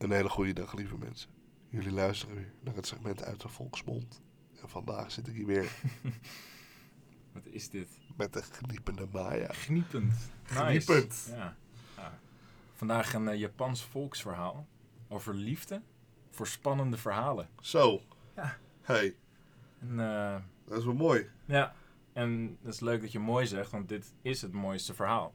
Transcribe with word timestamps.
Een 0.00 0.10
hele 0.10 0.28
goede 0.28 0.52
dag, 0.52 0.74
lieve 0.74 0.96
mensen. 0.98 1.30
Jullie 1.68 1.92
luisteren 1.92 2.34
weer 2.34 2.52
naar 2.60 2.74
het 2.74 2.86
segment 2.86 3.24
uit 3.24 3.40
de 3.40 3.48
Volksmond. 3.48 4.22
En 4.62 4.68
vandaag 4.68 5.10
zit 5.12 5.28
ik 5.28 5.34
hier 5.34 5.46
weer 5.46 5.72
Wat 7.32 7.46
is 7.46 7.68
dit? 7.70 7.88
met 8.16 8.32
de 8.32 8.42
geniepende 8.42 9.06
Maya. 9.12 9.52
Gniepend. 9.52 10.12
Nice. 10.48 10.54
Gniepend. 10.64 11.26
Ja. 11.30 11.56
ja. 11.96 12.18
Vandaag 12.74 13.14
een 13.14 13.28
eh, 13.28 13.38
Japans 13.38 13.84
volksverhaal 13.84 14.66
over 15.08 15.34
liefde 15.34 15.82
voor 16.30 16.46
spannende 16.46 16.96
verhalen. 16.96 17.48
Zo. 17.60 18.02
Ja. 18.36 18.56
Hey, 18.80 19.16
En, 19.80 20.00
eh, 20.00 20.36
dat 20.64 20.78
is 20.78 20.84
wel 20.84 20.94
mooi. 20.94 21.28
ja, 21.44 21.74
en 22.12 22.58
het 22.62 22.74
is 22.74 22.80
leuk 22.80 23.00
dat 23.00 23.12
je 23.12 23.18
mooi 23.18 23.46
zegt, 23.46 23.70
want 23.70 23.88
dit 23.88 24.12
is 24.22 24.42
het 24.42 24.52
mooiste 24.52 24.94
verhaal. 24.94 25.34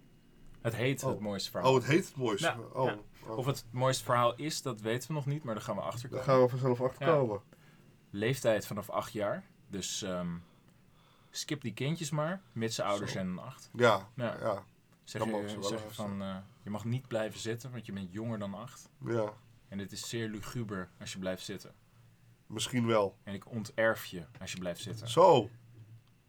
Het 0.66 0.76
heet 0.76 1.04
Oh. 1.04 1.10
het 1.10 1.20
mooiste 1.20 1.52
verhaal. 1.52 1.70
Oh, 1.70 1.76
het 1.76 1.86
heet 1.86 2.06
het 2.06 2.16
mooiste. 2.16 2.48
Ja, 2.48 2.58
oh, 2.74 2.86
ja. 2.86 2.98
oh. 3.28 3.38
Of 3.38 3.46
het 3.46 3.56
het 3.58 3.66
mooiste 3.72 4.04
verhaal 4.04 4.36
is, 4.36 4.62
dat 4.62 4.82
weten 4.82 5.08
we 5.08 5.14
nog 5.14 5.26
niet, 5.26 5.44
maar 5.44 5.54
daar 5.56 5.64
gaan 5.64 5.76
we 5.76 5.82
achter 5.82 6.10
Daar 6.10 6.20
komen. 6.20 6.34
gaan 6.34 6.42
we 6.44 6.50
vanzelf 6.50 6.82
achter 6.82 7.08
Ja. 7.08 7.14
komen. 7.14 7.42
Leeftijd 8.10 8.68
vanaf 8.68 8.90
8 8.90 9.12
jaar. 9.14 9.44
Dus 9.68 10.02
ehm, 10.02 10.36
skip 11.30 11.62
die 11.62 11.74
kindjes 11.74 12.10
maar, 12.10 12.42
mits 12.52 12.76
ze 12.76 12.84
ouder 12.84 13.08
zijn 13.10 13.36
dan 13.36 13.46
8. 13.46 13.70
Ja, 13.74 14.10
Ja. 14.16 14.38
ja, 14.40 14.64
Zeg 15.04 15.22
Dan 15.22 15.30
je, 15.30 15.36
mogen 15.36 15.50
ze 15.50 15.60
wel 15.60 15.70
zeg 15.70 15.84
je 15.84 15.94
van, 15.94 16.22
eh, 16.22 16.36
je 16.64 16.70
mag 16.70 16.86
niet 16.86 17.08
blijven 17.08 17.40
zitten, 17.40 17.72
want 17.72 17.86
je 17.86 17.92
bent 17.92 18.12
jonger 18.12 18.40
dan 18.40 18.54
8. 18.54 18.90
ja. 19.06 19.34
En 19.68 19.78
dit 19.78 19.92
is 19.92 20.10
zeer 20.10 20.28
luguber 20.30 20.90
als 21.00 21.12
je 21.14 21.20
blijft 21.20 21.44
zitten. 21.44 21.74
Misschien 22.48 22.86
wel. 22.88 23.16
En 23.24 23.34
ik 23.34 23.50
onterf 23.52 24.06
je 24.06 24.26
als 24.40 24.52
je 24.52 24.58
blijft 24.60 24.82
zitten. 24.82 25.10
Zo. 25.10 25.50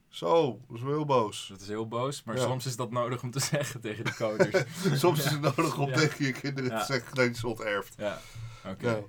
Zo, 0.09 0.61
dat 0.69 0.77
is 0.77 0.83
wel 0.83 0.93
heel 0.93 1.05
boos. 1.05 1.47
Dat 1.49 1.61
is 1.61 1.69
heel 1.69 1.89
boos, 1.89 2.23
maar 2.23 2.37
Ja. 2.37 2.43
soms 2.43 2.67
is 2.67 2.77
dat 2.77 2.91
nodig 2.91 3.23
om 3.23 3.31
te 3.31 3.41
zeggen 3.55 3.81
tegen 3.81 4.05
de 4.05 4.15
coaches. 4.15 4.65
Soms 5.01 5.25
is 5.25 5.31
het 5.31 5.41
nodig 5.41 5.79
om 5.79 5.93
tegen 5.93 6.25
je 6.25 6.33
kinderen 6.33 6.79
te 6.79 6.85
zeggen 6.85 7.15
dat 7.15 7.27
je 7.27 7.35
ze 7.35 7.47
onterft. 7.49 7.95
ja, 7.97 8.19
oké. 8.65 9.05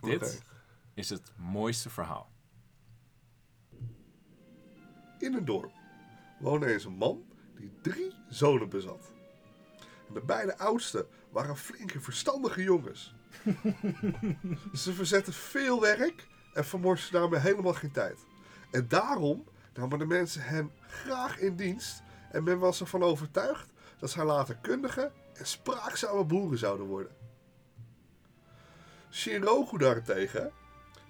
Dit 0.00 0.42
is 0.94 1.08
het 1.10 1.32
mooiste 1.36 1.90
verhaal. 1.90 2.30
In 5.18 5.34
een 5.34 5.44
dorp 5.44 5.72
woonde 6.40 6.72
eens 6.72 6.84
een 6.84 6.96
man 6.96 7.24
die 7.56 7.72
drie 7.82 8.14
zonen 8.28 8.68
bezat. 8.68 9.12
En 10.08 10.14
de 10.14 10.20
beide 10.20 10.58
oudste 10.58 11.06
waren 11.30 11.56
flinke, 11.56 12.00
verstandige 12.00 12.62
jongens. 12.62 13.14
Ze 14.72 14.92
verzetten 14.92 15.32
veel 15.32 15.80
werk 15.80 16.26
en 16.54 16.64
vermorsten 16.64 17.12
daarmee 17.12 17.40
helemaal 17.40 17.74
geen 17.74 17.92
tijd. 17.92 18.24
En 18.70 18.88
daarom 18.88 19.44
namen 19.80 19.98
de 19.98 20.06
mensen 20.06 20.42
hen 20.42 20.70
graag 20.88 21.38
in 21.38 21.56
dienst 21.56 22.02
en 22.30 22.44
men 22.44 22.58
was 22.58 22.80
ervan 22.80 23.02
overtuigd 23.02 23.72
dat 23.98 24.10
zij 24.10 24.24
later 24.24 24.56
kundige 24.56 25.12
en 25.34 25.46
spraakzame 25.46 26.24
boeren 26.24 26.58
zouden 26.58 26.86
worden. 26.86 27.12
Shinroku 29.10 29.78
daarentegen, 29.78 30.52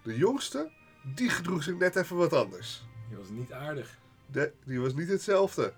de 0.03 0.17
jongste, 0.17 0.71
die 1.15 1.29
gedroeg 1.29 1.62
zich 1.62 1.75
net 1.79 1.97
even 1.97 2.17
wat 2.17 2.33
anders. 2.33 2.85
Die 3.09 3.17
was 3.17 3.29
niet 3.29 3.53
aardig. 3.53 3.99
De, 4.27 4.53
die 4.65 4.81
was 4.81 4.95
niet 4.95 5.09
hetzelfde. 5.09 5.73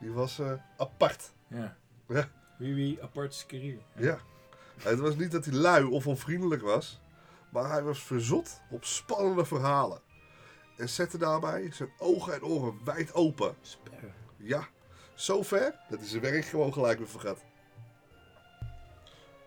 Die 0.00 0.10
was 0.10 0.38
eh, 0.38 0.52
apart. 0.76 1.32
Ja. 1.48 1.76
Ja. 2.08 2.28
Wie 2.58 2.74
wie 2.74 3.02
apart 3.02 3.34
skerier. 3.34 3.78
Ja. 3.96 4.18
Het 4.78 4.98
was 4.98 5.16
niet 5.16 5.30
dat 5.30 5.44
hij 5.44 5.54
lui 5.54 5.84
of 5.84 6.06
onvriendelijk 6.06 6.62
was, 6.62 7.00
maar 7.48 7.70
hij 7.70 7.82
was 7.82 8.02
verzot 8.02 8.60
op 8.70 8.84
spannende 8.84 9.44
verhalen. 9.44 10.00
En 10.76 10.88
zette 10.88 11.18
daarbij 11.18 11.70
zijn 11.72 11.92
ogen 11.98 12.34
en 12.34 12.44
oren 12.44 12.80
wijd 12.84 13.14
open. 13.14 13.56
Sperren. 13.60 14.14
Ja, 14.36 14.68
zover 15.14 15.74
dat 15.88 15.98
hij 15.98 16.08
zijn 16.08 16.22
werk 16.22 16.44
gewoon 16.44 16.72
gelijk 16.72 16.98
weer 16.98 17.08
vergat. 17.08 17.44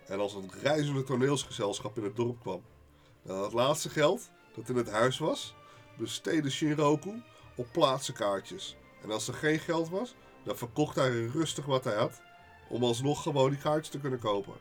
En 0.06 0.20
als 0.20 0.34
het 0.34 0.54
reizende 0.54 1.04
toneelsgezelschap 1.04 1.98
in 1.98 2.04
het 2.04 2.16
dorp 2.16 2.40
kwam, 2.40 2.64
dan 3.22 3.44
het 3.44 3.54
laatste 3.54 3.90
geld 3.90 4.30
dat 4.56 4.70
in 4.70 4.76
het 4.76 4.90
huis 4.90 5.18
was, 5.18 5.56
besteedde 5.98 6.50
Shinroku 6.50 7.24
op 7.56 7.68
plaatsenkaartjes. 7.72 8.76
En 9.04 9.12
als 9.12 9.28
er 9.28 9.34
geen 9.34 9.60
geld 9.60 9.90
was, 9.90 10.16
dan 10.44 10.58
verkocht 10.58 10.96
hij 10.96 11.26
rustig 11.26 11.66
wat 11.66 11.84
hij 11.84 11.96
had, 11.96 12.22
om 12.70 12.84
alsnog 12.84 13.22
gewoon 13.22 13.50
die 13.50 13.60
kaartjes 13.60 13.90
te 13.90 14.00
kunnen 14.00 14.20
kopen. 14.20 14.54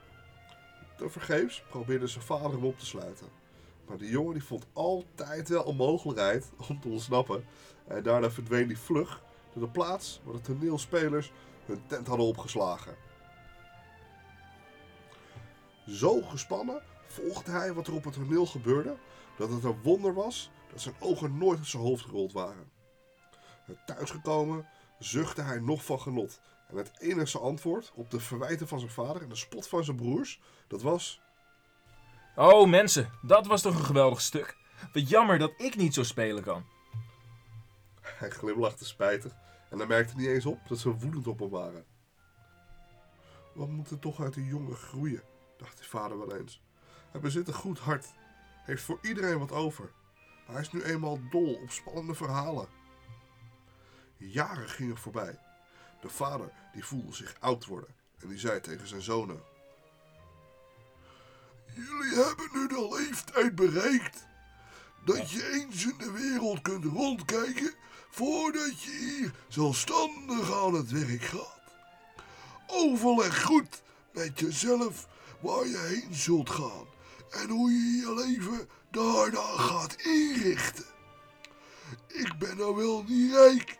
Tevergeefs 0.96 1.62
probeerde 1.68 2.06
zijn 2.06 2.24
vader 2.24 2.50
hem 2.50 2.64
op 2.64 2.78
te 2.78 2.86
sluiten. 2.86 3.26
Maar 3.88 3.98
die 3.98 4.10
jongen 4.10 4.32
die 4.32 4.44
vond 4.44 4.66
altijd 4.72 5.48
wel 5.48 5.68
een 5.68 5.76
mogelijkheid 5.76 6.50
om 6.68 6.80
te 6.80 6.88
ontsnappen. 6.88 7.44
En 7.86 8.02
daarna 8.02 8.30
verdween 8.30 8.66
hij 8.66 8.76
vlug 8.76 9.22
naar 9.52 9.64
de 9.64 9.70
plaats 9.70 10.20
waar 10.24 10.34
de 10.34 10.40
toneelspelers 10.40 11.32
hun 11.64 11.86
tent 11.86 12.06
hadden 12.06 12.26
opgeslagen. 12.26 12.96
Zo 15.86 16.22
gespannen 16.22 16.82
volgde 17.06 17.50
hij 17.50 17.72
wat 17.72 17.86
er 17.86 17.94
op 17.94 18.04
het 18.04 18.14
toneel 18.14 18.46
gebeurde, 18.46 18.96
dat 19.36 19.50
het 19.50 19.64
een 19.64 19.82
wonder 19.82 20.14
was 20.14 20.50
dat 20.72 20.80
zijn 20.80 20.94
ogen 20.98 21.38
nooit 21.38 21.58
uit 21.58 21.66
zijn 21.66 21.82
hoofd 21.82 22.04
gerold 22.04 22.32
waren. 22.32 22.70
En 23.66 23.78
thuisgekomen 23.86 24.68
zuchtte 24.98 25.42
hij 25.42 25.58
nog 25.58 25.84
van 25.84 26.00
genot. 26.00 26.40
En 26.68 26.76
het 26.76 26.90
enige 26.98 27.38
antwoord 27.38 27.92
op 27.94 28.10
de 28.10 28.20
verwijten 28.20 28.68
van 28.68 28.78
zijn 28.78 28.90
vader 28.90 29.22
en 29.22 29.28
de 29.28 29.36
spot 29.36 29.68
van 29.68 29.84
zijn 29.84 29.96
broers, 29.96 30.40
dat 30.66 30.82
was... 30.82 31.20
Oh 32.38 32.68
mensen, 32.68 33.10
dat 33.22 33.46
was 33.46 33.62
toch 33.62 33.78
een 33.78 33.84
geweldig 33.84 34.20
stuk. 34.20 34.56
Wat 34.92 35.08
jammer 35.08 35.38
dat 35.38 35.52
ik 35.56 35.76
niet 35.76 35.94
zo 35.94 36.02
spelen 36.02 36.42
kan. 36.42 36.64
Hij 38.00 38.30
glimlachte 38.30 38.84
spijtig 38.84 39.32
en 39.70 39.78
hij 39.78 39.86
merkte 39.86 40.16
niet 40.16 40.26
eens 40.26 40.46
op 40.46 40.58
dat 40.68 40.78
ze 40.78 40.96
woedend 40.96 41.26
op 41.26 41.38
hem 41.38 41.48
waren. 41.48 41.84
Wat 43.54 43.68
moet 43.68 43.90
er 43.90 43.98
toch 43.98 44.20
uit 44.20 44.34
die 44.34 44.46
jongen 44.46 44.76
groeien, 44.76 45.22
dacht 45.56 45.78
die 45.78 45.86
vader 45.86 46.18
wel 46.18 46.36
eens. 46.36 46.62
Hij 47.10 47.20
bezit 47.20 47.48
een 47.48 47.54
goed 47.54 47.78
hart, 47.78 48.06
heeft 48.64 48.82
voor 48.82 48.98
iedereen 49.02 49.38
wat 49.38 49.52
over. 49.52 49.90
Maar 50.46 50.54
hij 50.54 50.64
is 50.64 50.72
nu 50.72 50.82
eenmaal 50.82 51.18
dol 51.30 51.54
op 51.62 51.70
spannende 51.70 52.14
verhalen. 52.14 52.68
Jaren 54.16 54.68
gingen 54.68 54.96
voorbij. 54.96 55.38
De 56.00 56.08
vader 56.08 56.52
die 56.72 56.84
voelde 56.84 57.14
zich 57.14 57.36
oud 57.40 57.66
worden 57.66 57.94
en 58.18 58.28
die 58.28 58.38
zei 58.38 58.60
tegen 58.60 58.88
zijn 58.88 59.02
zonen... 59.02 59.54
Jullie 61.76 62.24
hebben 62.24 62.48
nu 62.52 62.66
de 62.66 62.88
leeftijd 62.90 63.54
bereikt 63.54 64.26
dat 65.04 65.30
je 65.30 65.52
eens 65.52 65.84
in 65.84 65.94
de 65.98 66.10
wereld 66.10 66.62
kunt 66.62 66.84
rondkijken 66.84 67.74
voordat 68.10 68.82
je 68.82 68.90
hier 68.90 69.32
zelfstandig 69.48 70.52
aan 70.52 70.74
het 70.74 70.90
werk 70.90 71.22
gaat. 71.22 71.60
Overleg 72.66 73.42
goed 73.42 73.82
met 74.12 74.40
jezelf 74.40 75.08
waar 75.40 75.66
je 75.66 75.78
heen 75.78 76.14
zult 76.14 76.50
gaan 76.50 76.86
en 77.30 77.48
hoe 77.48 77.70
je 77.70 77.96
je 77.96 78.14
leven 78.14 78.68
daarna 78.90 79.56
gaat 79.56 80.02
inrichten. 80.02 80.84
Ik 82.06 82.38
ben 82.38 82.56
nou 82.56 82.76
wel 82.76 83.04
niet 83.08 83.32
rijk, 83.32 83.78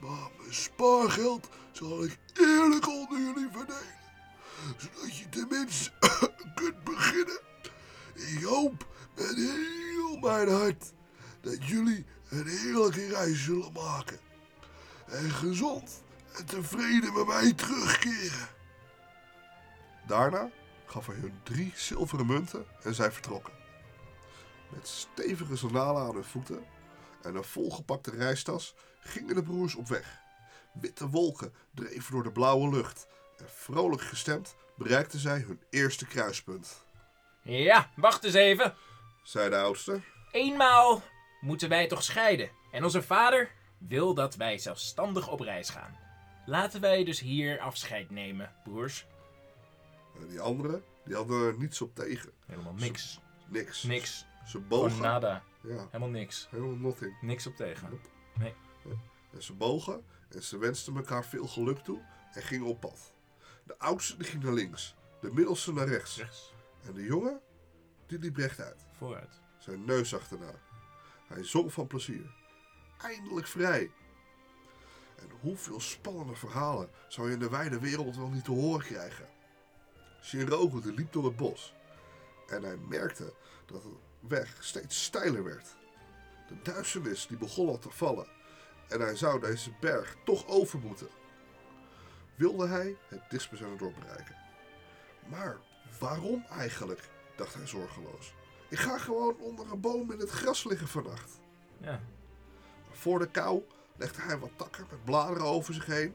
maar 0.00 0.30
mijn 0.38 0.54
spaargeld 0.54 1.48
zal 1.72 2.04
ik 2.04 2.18
eerlijk 2.34 2.88
onder 2.88 3.18
jullie 3.18 3.48
verdelen, 3.52 3.99
zodat 4.76 5.16
je 5.16 5.28
tenminste 5.28 5.90
kunt 6.54 6.84
beginnen. 6.84 7.40
Ik 8.14 8.42
hoop 8.42 8.86
met 9.16 9.34
heel 9.34 10.16
mijn 10.16 10.48
hart 10.48 10.92
dat 11.40 11.64
jullie 11.64 12.06
een 12.28 12.46
heerlijke 12.46 13.08
reis 13.08 13.44
zullen 13.44 13.72
maken. 13.72 14.18
En 15.06 15.30
gezond 15.30 16.02
en 16.36 16.44
tevreden 16.44 17.12
met 17.12 17.26
mij 17.26 17.52
terugkeren. 17.52 18.48
Daarna 20.06 20.50
gaf 20.86 21.06
hij 21.06 21.16
hun 21.16 21.40
drie 21.42 21.72
zilveren 21.74 22.26
munten 22.26 22.66
en 22.82 22.94
zij 22.94 23.12
vertrokken. 23.12 23.52
Met 24.70 24.88
stevige 24.88 25.56
sandalen 25.56 26.02
aan 26.02 26.14
hun 26.14 26.24
voeten 26.24 26.64
en 27.22 27.34
een 27.34 27.44
volgepakte 27.44 28.10
reistas 28.10 28.74
gingen 29.00 29.34
de 29.34 29.42
broers 29.42 29.74
op 29.74 29.88
weg. 29.88 30.18
Witte 30.72 31.08
wolken 31.08 31.54
dreven 31.74 32.12
door 32.12 32.22
de 32.22 32.32
blauwe 32.32 32.70
lucht 32.70 33.06
en 33.40 33.48
vrolijk 33.48 34.02
gestemd 34.02 34.56
bereikten 34.76 35.18
zij 35.18 35.38
hun 35.38 35.60
eerste 35.70 36.06
kruispunt. 36.06 36.84
Ja, 37.42 37.90
wacht 37.96 38.24
eens 38.24 38.34
even. 38.34 38.74
Zei 39.22 39.50
de 39.50 39.56
oudste. 39.56 40.00
Eenmaal 40.32 41.02
moeten 41.40 41.68
wij 41.68 41.86
toch 41.86 42.02
scheiden. 42.02 42.50
En 42.72 42.84
onze 42.84 43.02
vader 43.02 43.50
wil 43.78 44.14
dat 44.14 44.34
wij 44.36 44.58
zelfstandig 44.58 45.28
op 45.28 45.40
reis 45.40 45.70
gaan. 45.70 45.98
Laten 46.46 46.80
wij 46.80 47.04
dus 47.04 47.20
hier 47.20 47.60
afscheid 47.60 48.10
nemen, 48.10 48.52
broers. 48.64 49.06
En 50.20 50.28
die 50.28 50.40
anderen, 50.40 50.84
die 51.04 51.14
hadden 51.14 51.46
er 51.46 51.54
niets 51.58 51.80
op 51.80 51.94
tegen. 51.94 52.30
Helemaal 52.46 52.74
niks. 52.74 53.20
Niks. 53.46 53.82
Niks. 53.82 54.18
Ze 54.18 54.50
Gewoon 54.50 54.68
bogen. 54.68 55.02
nada. 55.02 55.42
Ja, 55.62 55.86
Helemaal 55.90 56.08
niks. 56.08 56.46
helemaal 56.50 56.76
nothing. 56.76 57.16
Niks 57.20 57.46
op 57.46 57.56
tegen. 57.56 58.00
En 59.32 59.42
ze 59.42 59.52
bogen 59.52 60.04
en 60.30 60.42
ze 60.42 60.58
wensten 60.58 60.96
elkaar 60.96 61.24
veel 61.24 61.46
geluk 61.46 61.78
toe 61.78 62.00
en 62.32 62.42
gingen 62.42 62.66
op 62.66 62.80
pad. 62.80 63.12
De 63.70 63.78
oudste 63.78 64.16
die 64.16 64.26
ging 64.26 64.42
naar 64.42 64.52
links, 64.52 64.94
de 65.20 65.32
middelste 65.32 65.72
naar 65.72 65.88
rechts. 65.88 66.16
Rechts. 66.16 66.54
En 66.82 66.94
de 66.94 67.02
jongen, 67.02 67.40
die 68.06 68.18
liep 68.18 68.36
rechtuit, 68.36 68.86
Vooruit. 68.92 69.40
zijn 69.58 69.84
neus 69.84 70.14
achterna. 70.14 70.54
Hij 71.26 71.44
zong 71.44 71.72
van 71.72 71.86
plezier. 71.86 72.34
Eindelijk 72.98 73.46
vrij. 73.46 73.90
En 75.16 75.30
hoeveel 75.40 75.80
spannende 75.80 76.34
verhalen 76.34 76.90
zou 77.08 77.26
je 77.26 77.32
in 77.32 77.38
de 77.38 77.50
wijde 77.50 77.78
wereld 77.78 78.16
wel 78.16 78.28
niet 78.28 78.44
te 78.44 78.50
horen 78.50 78.86
krijgen? 78.86 79.28
Shinroku 80.22 80.94
liep 80.94 81.12
door 81.12 81.24
het 81.24 81.36
bos 81.36 81.74
En 82.46 82.62
hij 82.62 82.76
merkte 82.76 83.34
dat 83.66 83.82
de 83.82 83.96
weg 84.20 84.56
steeds 84.60 85.04
steiler 85.04 85.44
werd. 85.44 85.76
De 86.48 86.62
duisternis 86.62 87.26
die 87.26 87.38
begon 87.38 87.68
al 87.68 87.78
te 87.78 87.90
vallen. 87.90 88.26
En 88.88 89.00
hij 89.00 89.16
zou 89.16 89.40
deze 89.40 89.72
berg 89.80 90.16
toch 90.24 90.46
over 90.46 90.78
moeten. 90.78 91.08
Wilde 92.40 92.66
hij 92.66 92.96
het 93.08 93.20
Dispenzendorp 93.28 93.94
bereiken. 93.94 94.34
Maar 95.26 95.56
waarom 95.98 96.44
eigenlijk, 96.50 97.08
dacht 97.36 97.54
hij 97.54 97.66
zorgeloos. 97.66 98.34
Ik 98.68 98.78
ga 98.78 98.98
gewoon 98.98 99.36
onder 99.38 99.72
een 99.72 99.80
boom 99.80 100.12
in 100.12 100.18
het 100.18 100.30
gras 100.30 100.64
liggen 100.64 100.88
vannacht. 100.88 101.40
Ja. 101.78 102.00
Voor 102.90 103.18
de 103.18 103.30
kou 103.30 103.62
legde 103.96 104.22
hij 104.22 104.38
wat 104.38 104.50
takken 104.56 104.86
met 104.90 105.04
bladeren 105.04 105.46
over 105.46 105.74
zich 105.74 105.86
heen 105.86 106.14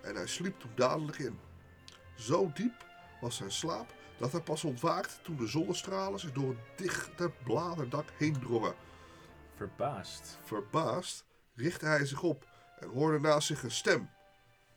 en 0.00 0.14
hij 0.14 0.26
sliep 0.26 0.60
toen 0.60 0.70
dadelijk 0.74 1.18
in. 1.18 1.38
Zo 2.14 2.50
diep 2.54 2.86
was 3.20 3.36
zijn 3.36 3.52
slaap 3.52 3.94
dat 4.18 4.32
hij 4.32 4.40
pas 4.40 4.64
ontwaakte 4.64 5.22
toen 5.22 5.36
de 5.36 5.46
zonnestralen 5.46 6.20
zich 6.20 6.32
door 6.32 6.48
het 6.48 6.78
dichte 6.78 7.30
bladerdak 7.44 8.08
heen 8.16 8.40
drongen. 8.40 8.74
Verbaasd. 9.54 10.38
Verbaasd 10.42 11.24
richtte 11.54 11.86
hij 11.86 12.06
zich 12.06 12.22
op 12.22 12.46
en 12.78 12.88
hoorde 12.88 13.20
naast 13.20 13.46
zich 13.46 13.62
een 13.62 13.70
stem. 13.70 14.10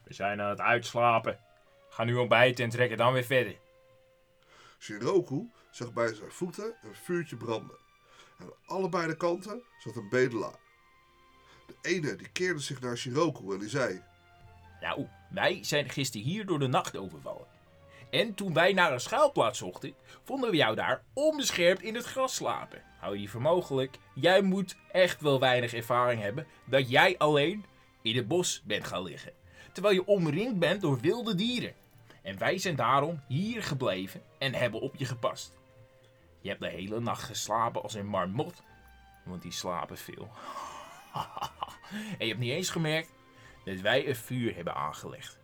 We 0.06 0.14
zijn 0.14 0.42
aan 0.42 0.50
het 0.50 0.60
uitslapen. 0.60 1.40
Ga 1.90 2.04
nu 2.04 2.16
ontbijten 2.16 2.64
en 2.64 2.70
trekken 2.70 2.98
dan 2.98 3.14
weer 3.14 3.24
verder. 3.24 3.56
Shiroku 4.80 5.50
zag 5.72 5.94
bij 5.94 6.14
zijn 6.14 6.32
voeten 6.32 6.76
een 6.84 6.96
vuurtje 6.96 7.36
branden. 7.36 7.78
Aan 8.40 8.52
allebei 8.66 9.08
de 9.08 9.18
kanten 9.18 9.64
zat 9.80 9.96
een 9.96 10.10
bedelaar. 10.10 10.60
De 11.68 11.76
ene 11.82 12.16
die 12.16 12.30
keerde 12.30 12.60
zich 12.60 12.82
naar 12.82 12.98
Shiroku 12.98 13.54
en 13.54 13.60
die 13.60 13.70
zei... 13.70 14.04
Nou, 14.82 15.08
wij 15.30 15.64
zijn 15.64 15.90
gisteren 15.90 16.28
hier 16.28 16.46
door 16.46 16.60
de 16.60 16.68
nacht 16.68 16.98
overvallen. 16.98 17.48
En 18.10 18.34
toen 18.34 18.54
wij 18.54 18.74
naar 18.74 18.94
een 18.94 19.00
schuilplaats 19.00 19.60
zochten, 19.60 19.94
vonden 20.24 20.50
we 20.50 20.56
jou 20.56 20.76
daar 20.76 21.04
onbeschermd 21.14 21.82
in 21.82 21.96
het 21.96 22.06
gras 22.06 22.36
slapen. 22.36 22.84
Hou 23.00 23.18
je 23.18 23.28
voor 23.28 23.42
mogelijk, 23.42 23.98
jij 24.14 24.42
moet 24.42 24.76
echt 24.92 25.22
wel 25.22 25.40
weinig 25.40 25.74
ervaring 25.74 26.22
hebben 26.22 26.48
dat 26.66 26.90
jij 26.90 27.18
alleen 27.18 27.66
in 28.02 28.16
het 28.16 28.28
bos 28.28 28.62
bent 28.66 28.88
gaan 28.88 29.04
liggen. 29.04 29.34
Terwijl 29.76 29.96
je 29.96 30.06
omringd 30.06 30.60
bent 30.60 30.82
door 30.82 31.00
wilde 31.00 31.36
dieren. 31.36 31.74
En 32.22 32.38
wij 32.38 32.58
zijn 32.58 32.76
daarom 32.76 33.22
hier 33.28 33.64
gebleven 33.64 34.22
en 34.38 34.54
hebben 34.54 34.82
op 34.82 34.96
je 34.96 35.06
gepast. 35.06 35.58
Je 36.42 36.50
hebt 36.50 36.62
de 36.62 36.70
hele 36.70 37.00
nacht 37.00 37.24
geslapen 37.24 37.84
als 37.84 37.94
een 37.94 38.08
marmot, 38.08 38.64
want 39.26 39.42
die 39.42 39.52
slapen 39.52 39.98
veel. 39.98 40.30
en 42.20 42.26
je 42.26 42.28
hebt 42.28 42.40
niet 42.40 42.52
eens 42.52 42.70
gemerkt 42.70 43.10
dat 43.66 43.80
wij 43.80 44.08
een 44.08 44.16
vuur 44.16 44.56
hebben 44.56 44.76
aangelegd. 44.76 45.38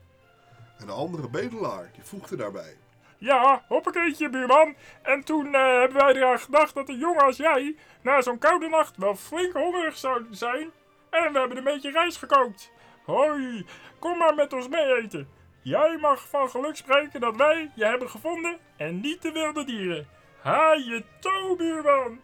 En 0.77 0.85
de 0.85 0.91
andere 0.91 1.29
bedelaar 1.29 1.89
die 1.93 2.03
voegde 2.03 2.35
daarbij. 2.35 2.77
Ja, 3.17 3.63
hoppakeetje, 3.67 4.29
buurman. 4.29 4.75
En 5.01 5.23
toen 5.23 5.55
eh, 5.55 5.79
hebben 5.79 5.97
wij 5.97 6.13
eraan 6.13 6.39
gedacht 6.39 6.73
dat 6.73 6.89
een 6.89 6.97
jongen 6.97 7.23
als 7.23 7.37
jij 7.37 7.75
na 8.01 8.21
zo'n 8.21 8.37
koude 8.37 8.67
nacht 8.67 8.97
wel 8.97 9.15
flink 9.15 9.53
hongerig 9.53 9.97
zou 9.97 10.25
zijn. 10.29 10.71
En 11.09 11.33
we 11.33 11.39
hebben 11.39 11.57
een 11.57 11.63
beetje 11.63 11.91
rijst 11.91 12.17
gekookt. 12.17 12.71
Hoi, 13.05 13.65
kom 13.99 14.17
maar 14.17 14.35
met 14.35 14.53
ons 14.53 14.67
mee 14.67 14.95
eten. 14.95 15.27
Jij 15.61 15.97
mag 15.97 16.29
van 16.29 16.49
geluk 16.49 16.75
spreken 16.75 17.21
dat 17.21 17.35
wij 17.35 17.71
je 17.75 17.85
hebben 17.85 18.09
gevonden 18.09 18.57
en 18.77 18.99
niet 18.99 19.21
de 19.21 19.31
wilde 19.31 19.65
dieren. 19.65 20.07
Ha 20.41 20.73
je 20.73 21.03
toe, 21.19 21.55
buurman. 21.57 22.19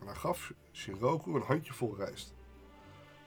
En 0.00 0.06
hij 0.06 0.14
gaf 0.14 0.52
Shiroku 0.72 1.34
een 1.34 1.42
handjevol 1.42 1.96
rijst. 1.96 2.34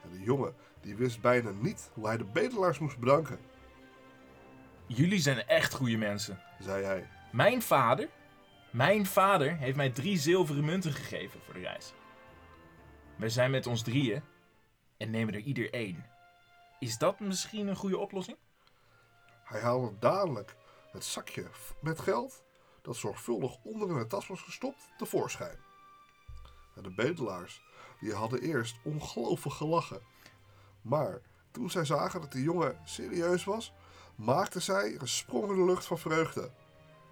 En 0.04 0.10
de 0.12 0.20
jongen 0.24 0.56
die 0.82 0.96
wist 0.96 1.22
bijna 1.22 1.52
niet 1.52 1.92
hoe 1.94 2.08
hij 2.08 2.18
de 2.18 2.26
bedelaars 2.26 2.80
moest 2.80 2.98
bedanken, 3.00 3.40
Jullie 4.90 5.20
zijn 5.20 5.48
echt 5.48 5.74
goede 5.74 5.98
mensen. 5.98 6.42
zei 6.60 6.84
hij. 6.84 7.08
Mijn 7.32 7.62
vader, 7.62 8.10
mijn 8.72 9.06
vader 9.06 9.58
heeft 9.58 9.76
mij 9.78 9.90
drie 9.90 10.18
zilveren 10.18 10.66
munten 10.66 10.92
gegeven 10.92 11.40
voor 11.42 11.54
de 11.54 11.60
reis. 11.60 11.94
We 13.16 13.30
zijn 13.30 13.52
met 13.52 13.68
ons 13.68 13.82
drieën 13.84 14.22
en 14.98 15.10
nemen 15.10 15.34
er 15.34 15.40
ieder 15.40 15.74
één. 15.74 16.06
Is 16.80 16.98
dat 16.98 17.20
misschien 17.20 17.68
een 17.68 17.76
goede 17.76 17.98
oplossing? 17.98 18.38
Hij 19.44 19.62
haalde 19.62 19.94
dadelijk 20.00 20.56
het 20.92 21.04
zakje 21.06 21.46
met 21.82 22.00
geld, 22.00 22.44
dat 22.82 22.96
zorgvuldig 22.96 23.58
onder 23.64 23.90
in 23.90 23.98
de 23.98 24.08
tas 24.08 24.28
was 24.28 24.42
gestopt, 24.42 24.90
tevoorschijn. 24.98 25.58
En 26.76 26.84
de 26.84 26.94
bedelaars 26.96 27.62
die 28.00 28.14
hadden 28.14 28.42
eerst 28.42 28.76
ongelooflijk 28.84 29.56
gelachen. 29.56 30.02
Maar 30.82 31.22
toen 31.52 31.70
zij 31.70 31.86
zagen 31.86 32.22
dat 32.22 32.32
de 32.32 32.42
jongen 32.42 32.80
serieus 32.84 33.44
was, 33.44 33.74
maakten 34.16 34.62
zij 34.62 34.96
een 35.00 35.08
sprong 35.08 35.50
in 35.50 35.56
de 35.56 35.66
lucht 35.66 35.86
van 35.86 35.98
vreugde, 35.98 36.52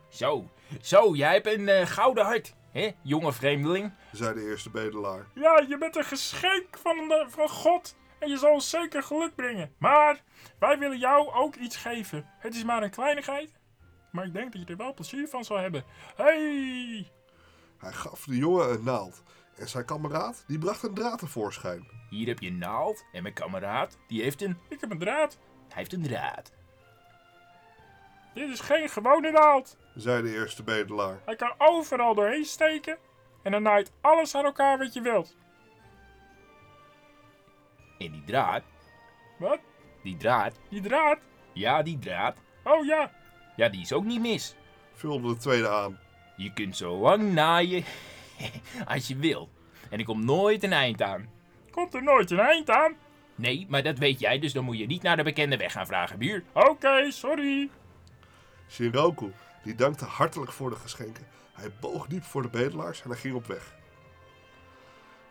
Zo, 0.09 0.49
zo, 0.81 1.15
jij 1.15 1.33
hebt 1.33 1.47
een 1.47 1.67
eh, 1.69 1.85
gouden 1.87 2.25
hart, 2.25 2.53
hè, 2.71 2.91
jonge 3.01 3.33
vreemdeling. 3.33 3.93
zei 4.11 4.33
de 4.33 4.49
eerste 4.49 4.69
bedelaar. 4.69 5.27
Ja, 5.33 5.65
je 5.69 5.77
bent 5.77 5.95
een 5.95 6.03
geschenk 6.03 6.77
van, 6.77 6.95
de, 7.07 7.25
van 7.29 7.49
God. 7.49 7.95
En 8.25 8.31
je 8.31 8.37
zal 8.37 8.53
ons 8.53 8.69
zeker 8.69 9.03
geluk 9.03 9.35
brengen. 9.35 9.73
Maar 9.77 10.23
wij 10.59 10.79
willen 10.79 10.97
jou 10.97 11.33
ook 11.33 11.55
iets 11.55 11.75
geven. 11.77 12.29
Het 12.39 12.55
is 12.55 12.63
maar 12.63 12.83
een 12.83 12.89
kleinigheid. 12.89 13.53
Maar 14.11 14.25
ik 14.25 14.33
denk 14.33 14.51
dat 14.51 14.61
je 14.61 14.67
er 14.67 14.77
wel 14.77 14.93
plezier 14.93 15.27
van 15.27 15.43
zal 15.45 15.57
hebben. 15.57 15.83
Hey! 16.15 17.11
Hij 17.77 17.91
gaf 17.91 18.23
de 18.23 18.37
jongen 18.37 18.69
een 18.69 18.83
naald 18.83 19.23
en 19.57 19.69
zijn 19.69 19.85
kameraad 19.85 20.43
die 20.47 20.57
bracht 20.57 20.83
een 20.83 20.93
draad 20.93 21.19
tevoorschijn. 21.19 21.87
Hier 22.09 22.27
heb 22.27 22.39
je 22.39 22.47
een 22.47 22.57
naald 22.57 23.05
en 23.11 23.21
mijn 23.21 23.33
kameraad, 23.33 23.97
die 24.07 24.21
heeft 24.21 24.41
een, 24.41 24.57
Ik 24.69 24.81
heb 24.81 24.91
een 24.91 24.99
draad. 24.99 25.37
hij 25.67 25.77
heeft 25.77 25.93
een 25.93 26.03
draad. 26.03 26.51
Dit 28.33 28.49
is 28.49 28.59
geen 28.59 28.89
gewone 28.89 29.31
naald. 29.31 29.77
zei 29.95 30.21
de 30.21 30.33
eerste 30.33 30.63
bedelaar. 30.63 31.19
Hij 31.25 31.35
kan 31.35 31.53
overal 31.57 32.15
doorheen 32.15 32.45
steken. 32.45 32.97
En 33.43 33.51
dan 33.51 33.61
naait 33.63 33.91
alles 34.01 34.35
aan 34.35 34.45
elkaar 34.45 34.77
wat 34.77 34.93
je 34.93 35.01
wilt. 35.01 35.35
En 38.05 38.11
die 38.11 38.23
draad, 38.23 38.63
Wat? 39.37 39.59
die 40.03 40.17
draad, 40.17 40.53
Die 40.69 40.81
draad? 40.81 41.19
ja 41.53 41.81
die 41.83 41.99
draad, 41.99 42.37
Oh 42.63 42.85
ja. 42.85 43.11
ja 43.55 43.69
die 43.69 43.81
is 43.81 43.93
ook 43.93 44.03
niet 44.05 44.21
mis. 44.21 44.55
Vulde 44.93 45.27
de 45.27 45.37
tweede 45.37 45.69
aan. 45.69 45.99
Je 46.37 46.53
kunt 46.53 46.77
zo 46.77 46.97
lang 46.97 47.33
naaien 47.33 47.83
als 48.85 49.07
je 49.07 49.15
wil. 49.15 49.49
En 49.89 49.99
er 49.99 50.05
komt 50.05 50.23
nooit 50.23 50.63
een 50.63 50.73
eind 50.73 51.01
aan. 51.01 51.29
Komt 51.71 51.93
er 51.93 52.03
nooit 52.03 52.31
een 52.31 52.39
eind 52.39 52.69
aan? 52.69 52.95
Nee, 53.35 53.65
maar 53.69 53.83
dat 53.83 53.97
weet 53.97 54.19
jij, 54.19 54.39
dus 54.39 54.53
dan 54.53 54.63
moet 54.63 54.77
je 54.77 54.85
niet 54.85 55.01
naar 55.01 55.17
de 55.17 55.23
bekende 55.23 55.57
weg 55.57 55.71
gaan 55.71 55.85
vragen, 55.85 56.17
buur. 56.19 56.43
Oké, 56.53 57.11
sorry. 57.11 57.69
Shinroku 58.69 59.31
die 59.63 59.75
dankte 59.75 60.05
hartelijk 60.05 60.51
voor 60.51 60.69
de 60.69 60.75
geschenken. 60.75 61.27
Hij 61.53 61.71
boog 61.79 62.07
diep 62.07 62.23
voor 62.23 62.41
de 62.41 62.49
bedelaars 62.49 63.01
en 63.01 63.09
hij 63.09 63.19
ging 63.19 63.35
op 63.35 63.45
weg. 63.45 63.73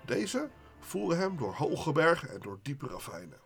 Deze 0.05 0.49
voeren 0.85 1.19
hem 1.19 1.37
door 1.37 1.55
hoge 1.55 1.93
bergen 1.93 2.31
en 2.31 2.41
door 2.41 2.59
diepe 2.63 2.87
ravijnen. 2.87 3.41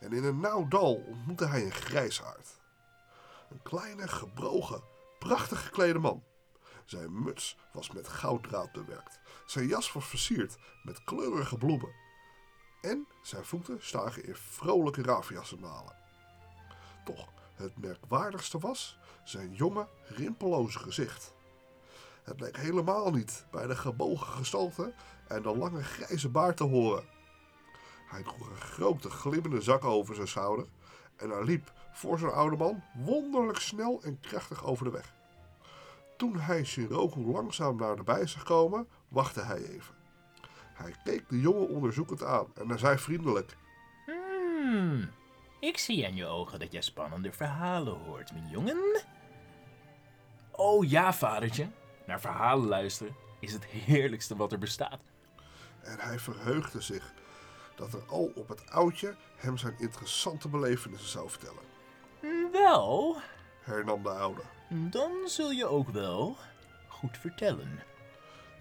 En 0.00 0.12
in 0.12 0.24
een 0.24 0.40
nauw 0.40 0.68
dal 0.68 0.94
ontmoette 0.94 1.46
hij 1.46 1.64
een 1.64 1.72
grijsaard. 1.72 2.60
Een 3.50 3.62
kleine, 3.62 4.08
gebrogen, 4.08 4.82
prachtig 5.18 5.64
geklede 5.64 5.98
man. 5.98 6.24
Zijn 6.84 7.22
muts 7.22 7.56
was 7.72 7.90
met 7.90 8.08
gouddraad 8.08 8.72
bewerkt. 8.72 9.20
Zijn 9.46 9.66
jas 9.66 9.92
was 9.92 10.06
versierd 10.06 10.56
met 10.82 11.04
kleurige 11.04 11.58
bloemen. 11.58 11.94
En 12.80 13.06
zijn 13.22 13.44
voeten 13.44 13.78
staken 13.80 14.24
in 14.24 14.36
vrolijke 14.36 15.02
raafjassendalen. 15.02 15.96
Toch, 17.04 17.28
het 17.54 17.78
merkwaardigste 17.78 18.58
was 18.58 18.98
zijn 19.24 19.54
jonge, 19.54 19.88
rimpelloze 20.04 20.78
gezicht. 20.78 21.34
Het 22.30 22.40
leek 22.40 22.56
helemaal 22.56 23.10
niet 23.10 23.44
bij 23.50 23.66
de 23.66 23.76
gebogen 23.76 24.26
gestalte 24.26 24.92
en 25.28 25.42
de 25.42 25.56
lange 25.56 25.82
grijze 25.82 26.28
baard 26.28 26.56
te 26.56 26.64
horen. 26.64 27.04
Hij 28.06 28.22
droeg 28.22 28.50
een 28.50 28.56
grote 28.56 29.10
glimmende 29.10 29.60
zak 29.60 29.84
over 29.84 30.14
zijn 30.14 30.28
schouder 30.28 30.66
en 31.16 31.30
hij 31.30 31.44
liep 31.44 31.72
voor 31.92 32.18
zijn 32.18 32.32
oude 32.32 32.56
man 32.56 32.82
wonderlijk 32.94 33.58
snel 33.58 34.00
en 34.02 34.20
krachtig 34.20 34.64
over 34.64 34.84
de 34.84 34.90
weg. 34.90 35.14
Toen 36.16 36.36
hij 36.36 36.64
Shiroku 36.64 37.20
langzaam 37.20 37.76
naar 37.76 37.96
de 37.96 38.02
bij 38.02 38.26
zag 38.26 38.42
komen, 38.42 38.88
wachtte 39.08 39.42
hij 39.42 39.64
even. 39.64 39.94
Hij 40.74 40.94
keek 41.04 41.28
de 41.28 41.40
jongen 41.40 41.68
onderzoekend 41.68 42.24
aan 42.24 42.46
en 42.54 42.68
hij 42.68 42.78
zei 42.78 42.98
vriendelijk: 42.98 43.56
Hmm, 44.06 45.10
ik 45.60 45.78
zie 45.78 46.06
aan 46.06 46.14
je 46.14 46.26
ogen 46.26 46.58
dat 46.58 46.72
jij 46.72 46.82
spannende 46.82 47.32
verhalen 47.32 47.98
hoort, 47.98 48.32
mijn 48.32 48.48
jongen. 48.48 49.02
Oh 50.50 50.88
ja, 50.88 51.12
vadertje. 51.12 51.68
Naar 52.10 52.20
verhalen 52.20 52.68
luisteren 52.68 53.14
is 53.38 53.52
het 53.52 53.64
heerlijkste 53.64 54.36
wat 54.36 54.52
er 54.52 54.58
bestaat. 54.58 55.00
En 55.82 55.98
hij 55.98 56.18
verheugde 56.18 56.80
zich 56.80 57.12
dat 57.76 57.92
er 57.92 58.02
al 58.06 58.32
op 58.34 58.48
het 58.48 58.70
oudje 58.70 59.16
hem 59.36 59.56
zijn 59.56 59.74
interessante 59.78 60.48
belevenissen 60.48 61.08
zou 61.08 61.30
vertellen, 61.30 61.62
Wel, 62.52 63.16
hernam 63.60 64.02
de 64.02 64.08
oude. 64.08 64.40
dan 64.68 65.12
zul 65.24 65.50
je 65.50 65.66
ook 65.66 65.88
wel 65.88 66.36
goed 66.88 67.18
vertellen. 67.18 67.82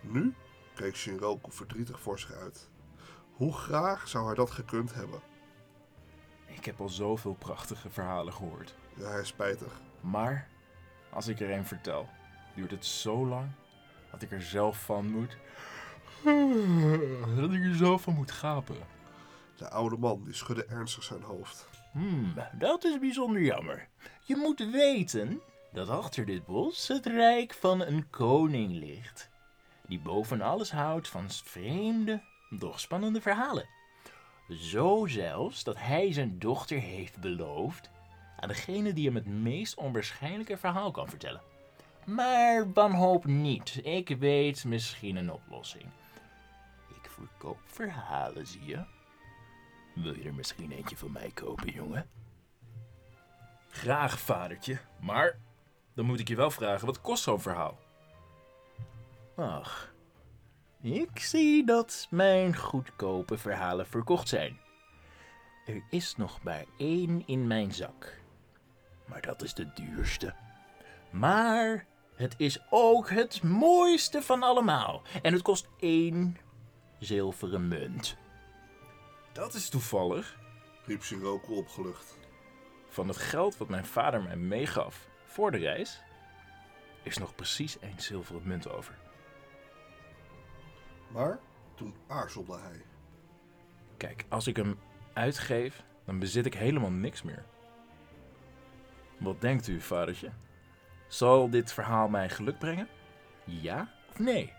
Nu 0.01 0.33
keek 0.75 0.95
Shinroku 0.95 1.51
verdrietig 1.51 1.99
voor 1.99 2.19
zich 2.19 2.31
uit. 2.31 2.69
Hoe 3.33 3.53
graag 3.53 4.07
zou 4.07 4.25
hij 4.25 4.35
dat 4.35 4.51
gekund 4.51 4.93
hebben? 4.93 5.21
Ik 6.45 6.65
heb 6.65 6.79
al 6.81 6.89
zoveel 6.89 7.33
prachtige 7.33 7.89
verhalen 7.89 8.33
gehoord. 8.33 8.75
Ja, 8.95 9.09
hij 9.09 9.21
is 9.21 9.27
spijtig. 9.27 9.81
Maar 10.01 10.47
als 11.09 11.27
ik 11.27 11.39
er 11.39 11.51
een 11.51 11.65
vertel, 11.65 12.09
duurt 12.59 12.71
het 12.71 12.85
zo 12.85 13.27
lang 13.27 13.49
dat 14.11 14.21
ik 14.21 14.31
er 14.31 14.41
zelf 14.41 14.83
van 14.83 15.11
moet. 15.11 15.37
Dat 17.35 17.53
ik 17.53 17.63
er 17.63 17.75
zelf 17.75 18.01
van 18.01 18.13
moet 18.13 18.31
gapen. 18.31 18.77
De 19.57 19.69
oude 19.69 19.97
man 19.97 20.23
die 20.23 20.33
schudde 20.33 20.65
ernstig 20.65 21.03
zijn 21.03 21.21
hoofd. 21.21 21.69
Hmm, 21.91 22.33
dat 22.53 22.83
is 22.83 22.99
bijzonder 22.99 23.41
jammer. 23.41 23.87
Je 24.23 24.35
moet 24.35 24.71
weten 24.71 25.41
dat 25.71 25.89
achter 25.89 26.25
dit 26.25 26.45
bos 26.45 26.87
het 26.87 27.05
rijk 27.05 27.53
van 27.53 27.81
een 27.81 28.09
koning 28.09 28.71
ligt. 28.71 29.29
Die 29.87 29.99
boven 29.99 30.41
alles 30.41 30.71
houdt 30.71 31.07
van 31.07 31.29
vreemde, 31.29 32.21
doch 32.49 32.79
spannende 32.79 33.21
verhalen. 33.21 33.69
Zo 34.49 35.05
zelfs 35.05 35.63
dat 35.63 35.77
hij 35.77 36.13
zijn 36.13 36.39
dochter 36.39 36.79
heeft 36.79 37.19
beloofd 37.19 37.89
aan 38.39 38.47
degene 38.47 38.93
die 38.93 39.05
hem 39.05 39.15
het 39.15 39.27
meest 39.27 39.75
onwaarschijnlijke 39.75 40.57
verhaal 40.57 40.91
kan 40.91 41.09
vertellen. 41.09 41.41
Maar 42.05 42.73
wanhoop 42.73 43.25
niet, 43.25 43.79
ik 43.83 44.09
weet 44.09 44.65
misschien 44.65 45.15
een 45.15 45.31
oplossing. 45.31 45.85
Ik 47.03 47.09
verkoop 47.09 47.59
verhalen, 47.65 48.47
zie 48.47 48.65
je. 48.65 48.83
Wil 49.95 50.15
je 50.15 50.23
er 50.23 50.33
misschien 50.33 50.71
eentje 50.71 50.97
van 50.97 51.11
mij 51.11 51.31
kopen, 51.33 51.71
jongen? 51.71 52.09
Graag, 53.69 54.19
vadertje. 54.19 54.79
Maar 54.99 55.39
dan 55.93 56.05
moet 56.05 56.19
ik 56.19 56.27
je 56.27 56.35
wel 56.35 56.51
vragen, 56.51 56.85
wat 56.85 57.01
kost 57.01 57.23
zo'n 57.23 57.41
verhaal? 57.41 57.77
Ach, 59.35 59.93
ik 60.81 61.19
zie 61.19 61.65
dat 61.65 62.07
mijn 62.09 62.55
goedkope 62.55 63.37
verhalen 63.37 63.87
verkocht 63.87 64.27
zijn. 64.27 64.59
Er 65.65 65.83
is 65.89 66.15
nog 66.15 66.43
maar 66.43 66.65
één 66.77 67.27
in 67.27 67.47
mijn 67.47 67.73
zak. 67.73 68.19
Maar 69.05 69.21
dat 69.21 69.41
is 69.41 69.53
de 69.53 69.73
duurste. 69.73 70.33
Maar 71.09 71.85
het 72.15 72.35
is 72.37 72.59
ook 72.69 73.09
het 73.09 73.43
mooiste 73.43 74.21
van 74.21 74.43
allemaal. 74.43 75.01
En 75.21 75.33
het 75.33 75.41
kost 75.41 75.67
één 75.79 76.37
zilveren 76.99 77.67
munt. 77.67 78.17
Dat 79.31 79.53
is 79.53 79.69
toevallig. 79.69 80.37
riep 80.85 81.03
Siroku 81.03 81.53
opgelucht. 81.53 82.17
Van 82.89 83.07
het 83.07 83.17
geld 83.17 83.57
wat 83.57 83.69
mijn 83.69 83.85
vader 83.85 84.23
mij 84.23 84.35
meegaf 84.35 85.09
voor 85.25 85.51
de 85.51 85.57
reis, 85.57 86.01
is 87.03 87.17
nog 87.17 87.35
precies 87.35 87.79
één 87.79 87.99
zilveren 87.99 88.41
munt 88.47 88.69
over. 88.69 88.97
Maar 91.11 91.39
toen 91.75 91.95
aarzelde 92.07 92.57
hij. 92.57 92.81
Kijk, 93.97 94.25
als 94.29 94.47
ik 94.47 94.55
hem 94.55 94.79
uitgeef, 95.13 95.83
dan 96.05 96.19
bezit 96.19 96.45
ik 96.45 96.53
helemaal 96.53 96.91
niks 96.91 97.21
meer. 97.21 97.45
Wat 99.17 99.41
denkt 99.41 99.67
u, 99.67 99.81
vadertje? 99.81 100.31
Zal 101.09 101.49
dit 101.49 101.73
verhaal 101.73 102.07
mij 102.07 102.29
geluk 102.29 102.59
brengen? 102.59 102.87
Ja 103.43 103.91
of 104.09 104.19
nee? 104.19 104.53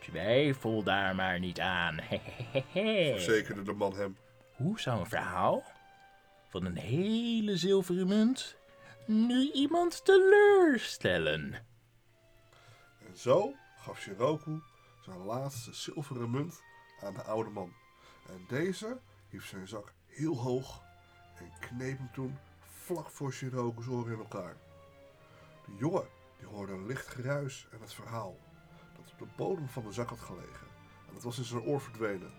Twijfel 0.00 0.82
daar 0.82 1.14
maar 1.14 1.38
niet 1.38 1.60
aan. 1.60 2.00
Verzekerde 2.72 3.62
de 3.62 3.72
man 3.72 3.96
hem. 3.96 4.16
Hoe 4.56 4.80
zou 4.80 5.00
een 5.00 5.06
verhaal 5.06 5.64
van 6.48 6.64
een 6.64 6.76
hele 6.76 7.56
zilveren 7.56 8.06
munt 8.06 8.56
nu 9.06 9.50
iemand 9.52 10.04
teleurstellen? 10.04 11.52
En 13.06 13.16
zo 13.16 13.54
gaf 13.76 14.00
Shiroku 14.00 14.62
zijn 15.04 15.18
laatste 15.18 15.74
zilveren 15.74 16.30
munt 16.30 16.60
aan 17.00 17.14
de 17.14 17.22
oude 17.22 17.50
man. 17.50 17.72
En 18.28 18.44
deze 18.48 19.00
hief 19.28 19.46
zijn 19.46 19.68
zak 19.68 19.92
heel 20.06 20.36
hoog 20.36 20.82
en 21.38 21.52
kneep 21.60 21.98
hem 21.98 22.10
toen 22.12 22.38
vlak 22.86 23.10
voor 23.10 23.32
Shiroku's 23.32 23.86
oren 23.86 24.12
in 24.12 24.18
elkaar. 24.18 24.56
De 25.64 25.74
jongen 25.78 26.08
die 26.38 26.46
hoorde 26.46 26.72
een 26.72 26.86
licht 26.86 27.06
geruis 27.06 27.68
en 27.72 27.80
het 27.80 27.92
verhaal 27.92 28.38
dat 28.96 29.12
op 29.12 29.18
de 29.18 29.34
bodem 29.36 29.68
van 29.68 29.84
de 29.84 29.92
zak 29.92 30.08
had 30.08 30.20
gelegen. 30.20 30.66
En 31.06 31.14
dat 31.14 31.22
was 31.22 31.38
in 31.38 31.44
zijn 31.44 31.62
oor 31.62 31.80
verdwenen. 31.80 32.32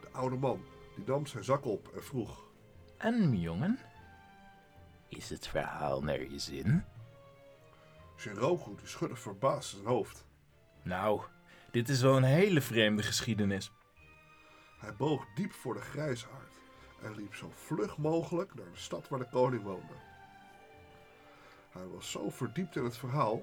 De 0.00 0.08
oude 0.12 0.36
man 0.36 0.64
die 0.96 1.04
nam 1.04 1.26
zijn 1.26 1.44
zak 1.44 1.64
op 1.64 1.88
en 1.94 2.04
vroeg. 2.04 2.44
En 2.96 3.40
jongen, 3.40 3.78
is 5.08 5.30
het 5.30 5.48
verhaal 5.48 6.02
naar 6.02 6.30
je 6.30 6.38
zin? 6.38 6.84
Shiroku 8.16 8.76
die 8.76 8.86
schudde 8.86 9.16
verbaasd 9.16 9.70
zijn 9.70 9.86
hoofd. 9.86 10.26
Nou, 10.82 11.22
dit 11.70 11.88
is 11.88 12.00
wel 12.00 12.16
een 12.16 12.22
hele 12.22 12.60
vreemde 12.60 13.02
geschiedenis. 13.02 13.72
Hij 14.78 14.96
boog 14.96 15.26
diep 15.34 15.52
voor 15.52 15.74
de 15.74 15.80
grijsaard 15.80 16.49
en 17.02 17.14
liep 17.14 17.34
zo 17.34 17.50
vlug 17.54 17.98
mogelijk 17.98 18.54
naar 18.54 18.70
de 18.72 18.78
stad 18.78 19.08
waar 19.08 19.18
de 19.18 19.28
koning 19.28 19.62
woonde. 19.62 19.94
Hij 21.70 21.86
was 21.86 22.10
zo 22.10 22.30
verdiept 22.30 22.76
in 22.76 22.84
het 22.84 22.96
verhaal 22.96 23.42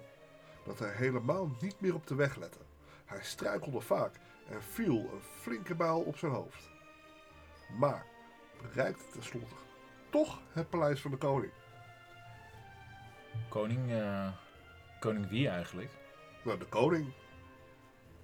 dat 0.66 0.80
hij 0.80 0.92
helemaal 0.92 1.52
niet 1.62 1.80
meer 1.82 1.94
op 1.96 2.08
de 2.08 2.16
weg 2.16 2.36
lette. 2.36 2.60
Hij 3.06 3.24
struikelde 3.24 3.82
vaak 3.82 4.20
en 4.50 4.64
viel 4.64 4.96
een 5.00 5.22
flinke 5.22 5.76
buil 5.76 6.00
op 6.02 6.18
zijn 6.18 6.32
hoofd. 6.32 6.70
Maar 7.78 8.06
bereikte 8.62 9.04
tenslotte 9.12 9.56
toch 10.10 10.40
het 10.52 10.70
paleis 10.70 11.02
van 11.02 11.12
de 11.12 11.18
koning. 11.18 11.52
Koning, 13.50 13.92
eh, 13.92 14.32
koning 15.00 15.30
wie 15.30 15.50
eigenlijk? 15.50 15.92
Nou, 16.44 16.60
de 16.60 16.66
koning, 16.66 17.14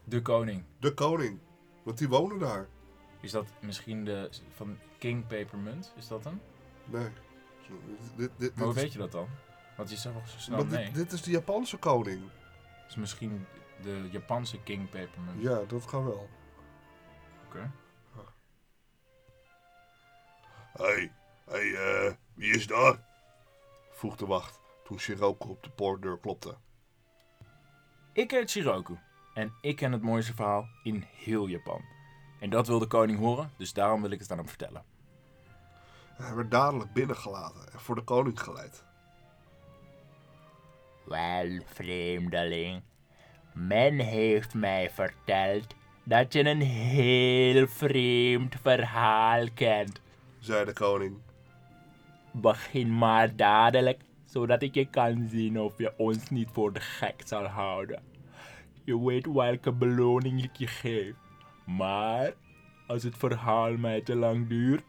De 0.03 0.21
koning. 0.21 0.63
de 0.79 0.93
koning, 0.93 1.39
want 1.83 1.97
die 1.97 2.09
woonde 2.09 2.37
daar. 2.37 2.67
Is 3.23 3.31
dat 3.31 3.47
misschien 3.61 4.05
de 4.05 4.29
van 4.53 4.77
King 4.97 5.27
Papermunt? 5.27 5.93
Is 5.95 6.07
dat 6.07 6.23
hem? 6.23 6.41
Nee. 6.85 7.09
Dit, 8.15 8.31
dit, 8.37 8.55
Maar 8.55 8.65
hoe 8.65 8.73
weet 8.73 8.91
je 8.91 8.97
dat 8.97 9.11
dan? 9.11 9.27
Want 9.77 9.89
je 9.89 9.95
zegt 9.95 10.15
wel 10.15 10.27
zo 10.27 10.37
snel 10.37 10.57
want 10.57 10.69
nee. 10.69 10.85
dit, 10.85 10.95
dit 10.95 11.11
is 11.11 11.21
de 11.21 11.31
Japanse 11.31 11.77
koning. 11.77 12.21
is 12.87 12.95
misschien 12.95 13.45
de 13.81 14.09
Japanse 14.11 14.61
King 14.61 14.89
Papermunt. 14.89 15.41
Ja, 15.41 15.61
dat 15.67 15.85
kan 15.85 16.05
wel. 16.05 16.29
Oké. 17.45 17.71
Hé, 20.73 20.83
hey, 20.83 21.11
hey, 21.45 21.73
eh, 21.73 22.13
wie 22.33 22.53
is 22.53 22.67
daar? 22.67 23.03
vroeg 23.91 24.15
de 24.15 24.25
wacht 24.25 24.59
toen 24.83 24.99
Shiroku 24.99 25.49
op 25.49 25.63
de 25.63 25.69
poortdeur 25.69 26.19
klopte. 26.19 26.55
Ik 28.13 28.31
heet 28.31 28.49
Shiroku. 28.49 28.97
En 29.33 29.53
ik 29.61 29.75
ken 29.75 29.91
het 29.91 30.01
mooiste 30.01 30.33
verhaal 30.33 30.67
in 30.83 31.05
heel 31.15 31.47
Japan. 31.47 31.92
En 32.43 32.49
dat 32.49 32.67
wil 32.67 32.79
de 32.79 32.87
koning 32.87 33.19
horen, 33.19 33.51
dus 33.57 33.73
daarom 33.73 34.01
wil 34.01 34.11
ik 34.11 34.19
het 34.19 34.31
aan 34.31 34.37
hem 34.37 34.47
vertellen. 34.47 34.83
Hij 36.13 36.35
werd 36.35 36.51
dadelijk 36.51 36.93
binnengelaten 36.93 37.71
en 37.71 37.79
voor 37.79 37.95
de 37.95 38.01
koning 38.01 38.39
geleid. 38.39 38.83
Wel, 41.05 41.61
vreemdeling. 41.65 42.81
Men 43.53 43.99
heeft 43.99 44.53
mij 44.53 44.89
verteld 44.89 45.75
dat 46.03 46.33
je 46.33 46.45
een 46.45 46.61
heel 46.61 47.67
vreemd 47.67 48.55
verhaal 48.61 49.45
kent. 49.53 50.01
zei 50.39 50.65
de 50.65 50.73
koning. 50.73 51.17
Begin 52.31 52.97
maar 52.97 53.35
dadelijk, 53.35 54.01
zodat 54.25 54.61
ik 54.61 54.73
je 54.73 54.89
kan 54.89 55.27
zien 55.29 55.59
of 55.59 55.77
je 55.77 55.93
ons 55.97 56.29
niet 56.29 56.49
voor 56.51 56.73
de 56.73 56.79
gek 56.79 57.21
zal 57.25 57.45
houden. 57.45 58.03
Je 58.83 59.05
weet 59.05 59.25
welke 59.25 59.71
beloning 59.71 60.43
ik 60.43 60.55
je 60.55 60.67
geef. 60.67 61.15
Maar 61.65 62.33
als 62.87 63.03
het 63.03 63.17
verhaal 63.17 63.77
mij 63.77 64.01
te 64.01 64.15
lang 64.15 64.47
duurt, 64.47 64.83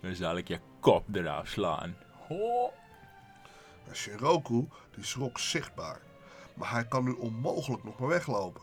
dan 0.00 0.14
zal 0.14 0.36
ik 0.36 0.48
je 0.48 0.60
kop 0.80 1.14
eraf 1.14 1.48
slaan. 1.48 1.96
Ho! 2.28 2.72
En 3.88 3.96
Shiroku 3.96 4.68
die 4.94 5.04
schrok 5.04 5.38
zichtbaar. 5.38 6.00
Maar 6.54 6.70
hij 6.70 6.84
kan 6.84 7.04
nu 7.04 7.12
onmogelijk 7.12 7.84
nog 7.84 7.98
maar 7.98 8.08
weglopen. 8.08 8.62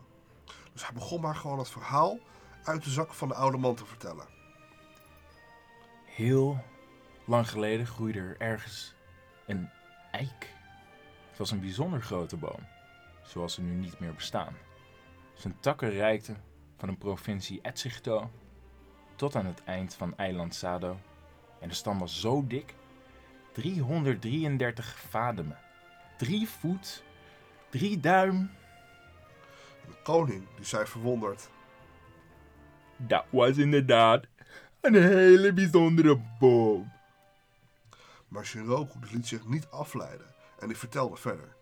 Dus 0.73 0.83
hij 0.85 0.93
begon 0.93 1.21
maar 1.21 1.35
gewoon 1.35 1.59
het 1.59 1.69
verhaal 1.69 2.19
uit 2.63 2.83
de 2.83 2.89
zak 2.89 3.13
van 3.13 3.27
de 3.27 3.33
oude 3.33 3.57
man 3.57 3.75
te 3.75 3.85
vertellen. 3.85 4.25
Heel 6.05 6.63
lang 7.25 7.49
geleden 7.49 7.87
groeide 7.87 8.19
er 8.19 8.35
ergens 8.37 8.95
een 9.45 9.69
eik. 10.11 10.55
Het 11.29 11.37
was 11.37 11.51
een 11.51 11.59
bijzonder 11.59 12.01
grote 12.01 12.37
boom, 12.37 12.67
zoals 13.23 13.53
ze 13.53 13.61
nu 13.61 13.73
niet 13.73 13.99
meer 13.99 14.13
bestaan. 14.13 14.55
Zijn 15.33 15.59
takken 15.59 15.89
reikten 15.89 16.43
van 16.77 16.89
de 16.89 16.95
provincie 16.95 17.61
Etsigto 17.61 18.31
tot 19.15 19.35
aan 19.35 19.45
het 19.45 19.63
eind 19.63 19.93
van 19.93 20.17
eiland 20.17 20.55
Sado. 20.55 20.99
En 21.59 21.69
de 21.69 21.75
stam 21.75 21.99
was 21.99 22.19
zo 22.19 22.47
dik, 22.47 22.75
333 23.51 24.99
vademen. 25.09 25.57
Drie 26.17 26.49
voet, 26.49 27.03
drie 27.69 27.99
duim. 27.99 28.51
De 29.87 29.95
koning 30.03 30.45
die 30.55 30.65
zei 30.65 30.85
verwonderd. 30.85 31.49
Dat 32.97 33.25
was 33.29 33.57
inderdaad 33.57 34.25
een 34.81 34.93
hele 34.93 35.53
bijzondere 35.53 36.21
boom. 36.39 36.91
Maar 38.27 38.45
Shiroku 38.45 38.99
die 38.99 39.11
liet 39.11 39.27
zich 39.27 39.47
niet 39.47 39.67
afleiden 39.69 40.35
en 40.59 40.67
die 40.67 40.77
vertelde 40.77 41.15
verder. 41.15 41.55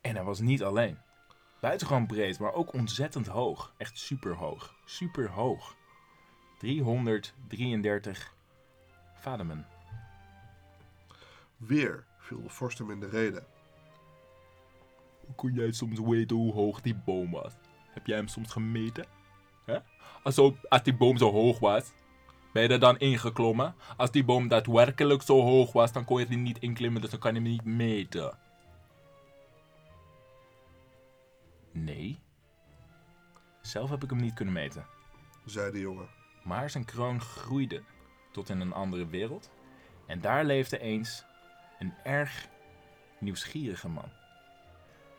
En 0.00 0.14
hij 0.14 0.24
was 0.24 0.40
niet 0.40 0.62
alleen. 0.62 0.98
Buitengewoon 1.62 2.06
breed, 2.06 2.38
maar 2.38 2.52
ook 2.52 2.72
ontzettend 2.72 3.26
hoog. 3.26 3.74
Echt 3.76 3.98
super 3.98 4.34
hoog. 4.34 4.74
Super 4.84 5.30
hoog. 5.30 5.76
333 6.58 8.34
vademen. 9.14 9.66
Weer 11.56 12.04
viel 12.18 12.42
de 12.42 12.48
vorst 12.48 12.78
hem 12.78 12.90
in 12.90 13.00
de 13.00 13.08
rede. 13.08 13.44
Hoe 15.20 15.34
kon 15.34 15.52
jij 15.52 15.72
soms 15.72 16.00
weten 16.00 16.36
hoe 16.36 16.52
hoog 16.52 16.80
die 16.80 16.94
boom 16.94 17.30
was? 17.30 17.52
Heb 17.90 18.06
jij 18.06 18.16
hem 18.16 18.28
soms 18.28 18.52
gemeten? 18.52 19.06
Hè? 19.64 19.78
Als, 20.22 20.34
zo, 20.34 20.56
als 20.68 20.82
die 20.82 20.96
boom 20.96 21.16
zo 21.16 21.30
hoog 21.30 21.58
was, 21.58 21.92
ben 22.52 22.62
je 22.62 22.68
er 22.68 22.80
dan 22.80 22.98
ingeklommen? 22.98 23.74
Als 23.96 24.10
die 24.10 24.24
boom 24.24 24.48
daadwerkelijk 24.48 25.22
zo 25.22 25.40
hoog 25.40 25.72
was, 25.72 25.92
dan 25.92 26.04
kon 26.04 26.20
je 26.20 26.26
er 26.26 26.36
niet 26.36 26.58
inklimmen, 26.58 27.00
dus 27.00 27.10
dan 27.10 27.20
kan 27.20 27.34
je 27.34 27.40
hem 27.40 27.50
niet 27.50 27.64
meten. 27.64 28.38
Nee. 31.72 32.20
Zelf 33.60 33.90
heb 33.90 34.02
ik 34.02 34.10
hem 34.10 34.20
niet 34.20 34.34
kunnen 34.34 34.54
meten. 34.54 34.86
zei 35.44 35.72
de 35.72 35.80
jongen. 35.80 36.08
Maar 36.42 36.70
zijn 36.70 36.84
kroon 36.84 37.20
groeide 37.20 37.82
tot 38.30 38.48
in 38.48 38.60
een 38.60 38.72
andere 38.72 39.06
wereld. 39.06 39.50
En 40.06 40.20
daar 40.20 40.44
leefde 40.44 40.78
eens 40.78 41.24
een 41.78 41.94
erg 42.04 42.48
nieuwsgierige 43.18 43.88
man. 43.88 44.10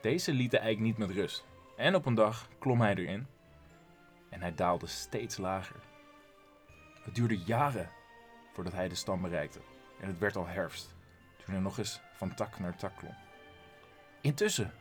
Deze 0.01 0.33
liet 0.33 0.51
de 0.51 0.57
eik 0.57 0.79
niet 0.79 0.98
met 0.98 1.10
rust. 1.10 1.45
En 1.77 1.95
op 1.95 2.05
een 2.05 2.15
dag 2.15 2.50
klom 2.60 2.81
hij 2.81 2.95
erin. 2.95 3.27
En 4.29 4.41
hij 4.41 4.55
daalde 4.55 4.88
steeds 4.88 5.38
lager. 5.38 5.79
Het 7.03 7.15
duurde 7.15 7.38
jaren 7.38 7.89
voordat 8.53 8.74
hij 8.74 8.89
de 8.89 8.95
stam 8.95 9.22
bereikte. 9.22 9.60
En 10.00 10.07
het 10.07 10.19
werd 10.19 10.36
al 10.36 10.48
herfst, 10.48 10.95
toen 11.38 11.53
hij 11.53 11.63
nog 11.63 11.77
eens 11.77 12.01
van 12.13 12.36
tak 12.36 12.60
naar 12.60 12.75
tak 12.75 12.98
klom. 12.98 13.15
Intussen 14.22 14.74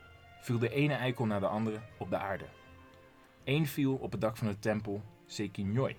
viel 0.43 0.59
de 0.59 0.69
ene 0.69 0.93
eikel 0.93 1.25
na 1.25 1.39
de 1.39 1.47
andere 1.47 1.79
op 1.97 2.09
de 2.09 2.17
aarde. 2.17 2.45
Eén 3.43 3.67
viel 3.67 3.95
op 3.95 4.11
het 4.11 4.21
dak 4.21 4.37
van 4.37 4.47
de 4.47 4.59
tempel 4.59 5.01
Sekinyoi 5.25 5.95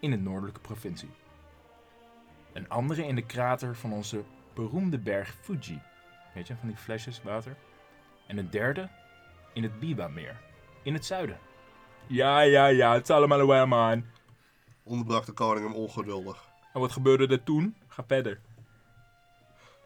in 0.00 0.10
de 0.10 0.16
noordelijke 0.16 0.60
provincie. 0.60 1.10
Een 2.52 2.68
andere 2.68 3.06
in 3.06 3.14
de 3.14 3.26
krater 3.26 3.76
van 3.76 3.92
onze 3.92 4.24
beroemde 4.54 4.98
berg 4.98 5.36
Fuji. 5.40 5.80
Weet 6.34 6.46
je, 6.46 6.56
van 6.56 6.68
die 6.68 6.76
flesjes 6.76 7.22
water. 7.22 7.56
En 8.26 8.38
een 8.38 8.50
derde 8.50 8.88
in 9.52 9.62
het 9.62 9.78
Biba-meer, 9.78 10.40
in 10.82 10.94
het 10.94 11.04
zuiden. 11.04 11.38
Ja, 12.06 12.40
ja, 12.40 12.66
ja, 12.66 12.92
het 12.92 13.02
is 13.02 13.10
allemaal 13.10 13.46
wel, 13.46 13.66
man. 13.66 14.04
Onderbrak 14.82 15.26
de 15.26 15.32
koning 15.32 15.66
hem 15.66 15.74
ongeduldig. 15.74 16.48
En 16.72 16.80
wat 16.80 16.92
gebeurde 16.92 17.26
er 17.26 17.42
toen? 17.42 17.76
Ga 17.86 18.04
verder. 18.06 18.40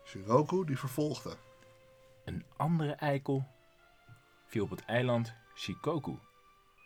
Shiroku 0.04 0.64
die 0.64 0.78
vervolgde. 0.78 1.36
Een 2.28 2.44
andere 2.56 2.92
eikel 2.92 3.46
viel 4.46 4.64
op 4.64 4.70
het 4.70 4.84
eiland 4.84 5.34
Shikoku, 5.54 6.18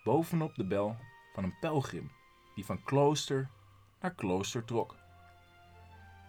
bovenop 0.04 0.54
de 0.54 0.64
bel 0.64 0.96
van 1.34 1.44
een 1.44 1.54
pelgrim 1.60 2.10
die 2.54 2.64
van 2.64 2.82
klooster 2.82 3.48
naar 4.00 4.14
klooster 4.14 4.64
trok. 4.64 4.96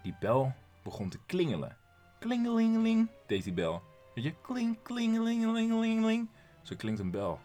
Die 0.02 0.16
bel 0.20 0.52
begon 0.82 1.08
te 1.08 1.18
klingelen. 1.26 1.76
Klingelingeling 2.18 3.08
deed 3.26 3.44
die 3.44 3.52
bel. 3.52 3.82
Weet 4.14 4.24
je, 4.24 4.34
kling, 4.42 4.78
klingelingelingeling. 4.82 6.28
Zo 6.62 6.76
klinkt 6.76 7.00
een 7.00 7.10
bel. 7.10 7.40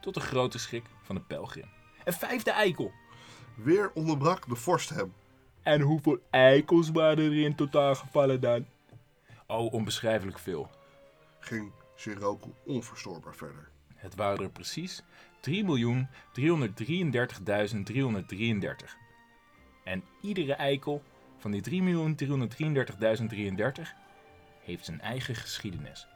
Tot 0.00 0.14
de 0.14 0.20
grote 0.20 0.58
schrik 0.58 0.86
van 1.02 1.14
de 1.14 1.20
pelgrim. 1.20 1.68
Een 2.04 2.12
vijfde 2.12 2.50
eikel. 2.50 2.92
Weer 3.54 3.92
onderbrak 3.94 4.48
de 4.48 4.56
vorst 4.56 4.88
hem. 4.88 5.14
En 5.62 5.80
hoeveel 5.80 6.18
eikels 6.30 6.90
waren 6.90 7.24
er 7.24 7.42
in 7.44 7.54
totaal 7.54 7.94
gevallen 7.94 8.40
dan? 8.40 8.66
Oh, 9.46 9.72
onbeschrijfelijk 9.72 10.38
veel. 10.38 10.70
Ging 11.42 11.72
Shiroku 11.96 12.48
onverstoorbaar 12.64 13.34
verder. 13.34 13.68
Het 13.94 14.14
waren 14.14 14.44
er 14.44 14.50
precies 14.50 15.02
3.333.333. 15.40 15.50
En 19.84 20.04
iedere 20.20 20.52
eikel 20.52 21.02
van 21.38 21.50
die 21.50 21.62
3.333.033 21.70 21.74
heeft 24.60 24.84
zijn 24.84 25.00
eigen 25.00 25.34
geschiedenis. 25.34 26.06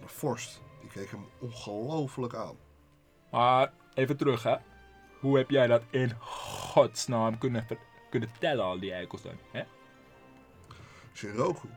De 0.00 0.08
vorst 0.08 0.60
die 0.80 0.90
keek 0.90 1.10
hem 1.10 1.26
ongelooflijk 1.38 2.34
aan. 2.34 2.56
Maar 3.30 3.72
even 3.94 4.16
terug, 4.16 4.42
hè. 4.42 4.56
Hoe 5.20 5.36
heb 5.36 5.50
jij 5.50 5.66
dat 5.66 5.82
in 5.90 6.12
godsnaam 6.20 7.38
kunnen, 7.38 7.66
kunnen 8.10 8.28
tellen, 8.38 8.64
al 8.64 8.78
die 8.80 8.92
eikels 8.92 9.22
dan? 9.22 9.38
Hè? 9.52 9.62
Shiroku 11.14 11.68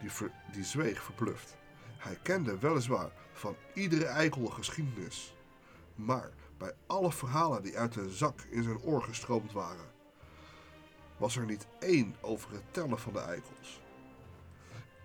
die, 0.00 0.10
ver- 0.10 0.32
die 0.52 0.64
zweeg 0.64 1.02
verbluft. 1.02 1.56
Hij 2.02 2.18
kende 2.22 2.58
weliswaar 2.58 3.10
van 3.32 3.56
iedere 3.74 4.04
eikel 4.04 4.46
geschiedenis. 4.46 5.34
Maar 5.94 6.30
bij 6.58 6.72
alle 6.86 7.12
verhalen 7.12 7.62
die 7.62 7.78
uit 7.78 7.92
de 7.92 8.10
zak 8.10 8.40
in 8.40 8.62
zijn 8.62 8.80
oor 8.80 9.02
gestroomd 9.02 9.52
waren, 9.52 9.90
was 11.16 11.36
er 11.36 11.44
niet 11.44 11.66
één 11.80 12.16
over 12.20 12.52
het 12.52 12.62
tellen 12.70 12.98
van 12.98 13.12
de 13.12 13.20
eikels. 13.20 13.80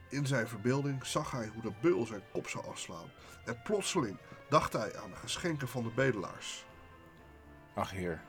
In 0.09 0.27
zijn 0.27 0.47
verbeelding 0.47 1.05
zag 1.05 1.31
hij 1.31 1.47
hoe 1.47 1.61
de 1.61 1.71
beul 1.81 2.05
zijn 2.05 2.23
kop 2.31 2.47
zou 2.47 2.65
afslaan. 2.67 3.11
En 3.45 3.61
plotseling 3.61 4.17
dacht 4.49 4.73
hij 4.73 4.97
aan 4.97 5.09
de 5.09 5.15
geschenken 5.15 5.67
van 5.67 5.83
de 5.83 5.91
bedelaars, 5.95 6.65
Ach 7.75 7.91
heer, 7.91 8.21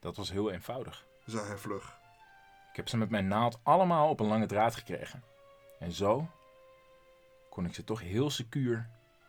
dat 0.00 0.16
was 0.16 0.30
heel 0.30 0.50
eenvoudig. 0.50 1.06
zei 1.24 1.46
hij 1.46 1.56
vlug. 1.56 1.98
Ik 2.70 2.76
heb 2.76 2.88
ze 2.88 2.96
met 2.96 3.10
mijn 3.10 3.28
naald 3.28 3.58
allemaal 3.62 4.08
op 4.08 4.20
een 4.20 4.26
lange 4.26 4.46
draad 4.46 4.74
gekregen. 4.74 5.22
En 5.78 5.92
zo 5.92 6.30
kon 7.56 7.66
ik 7.66 7.74
ze 7.74 7.84
toch 7.84 8.00
heel 8.00 8.30
secuur 8.30 8.88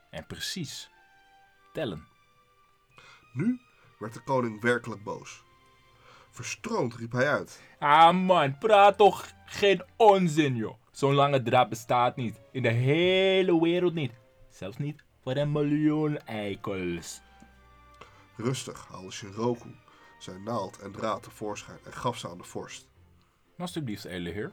en 0.09 0.25
precies 0.25 0.89
tellen. 1.73 2.07
Nu 3.33 3.59
werd 3.99 4.13
de 4.13 4.23
koning 4.23 4.61
werkelijk 4.61 5.03
boos. 5.03 5.43
Verstroomd 6.31 6.95
riep 6.95 7.11
hij 7.11 7.29
uit. 7.29 7.61
Ah 7.79 8.25
man, 8.25 8.57
praat 8.57 8.97
toch 8.97 9.31
geen 9.45 9.83
onzin, 9.95 10.55
joh. 10.55 10.77
Zo'n 10.91 11.13
lange 11.13 11.41
draad 11.41 11.69
bestaat 11.69 12.15
niet. 12.15 12.39
In 12.51 12.61
de 12.61 12.69
hele 12.69 13.61
wereld 13.61 13.93
niet. 13.93 14.13
Zelfs 14.49 14.77
niet 14.77 15.03
voor 15.21 15.35
een 15.35 15.51
miljoen 15.51 16.17
eikels. 16.17 17.21
Rustig 18.35 18.87
haalde 18.87 19.11
Shinroku 19.11 19.75
zijn 20.19 20.43
naald 20.43 20.79
en 20.79 20.91
draad 20.91 21.23
tevoorschijn 21.23 21.79
en 21.85 21.93
gaf 21.93 22.17
ze 22.17 22.29
aan 22.29 22.37
de 22.37 22.43
vorst. 22.43 22.87
Alsjeblieft, 23.57 24.05
edele 24.05 24.29
heer. 24.29 24.51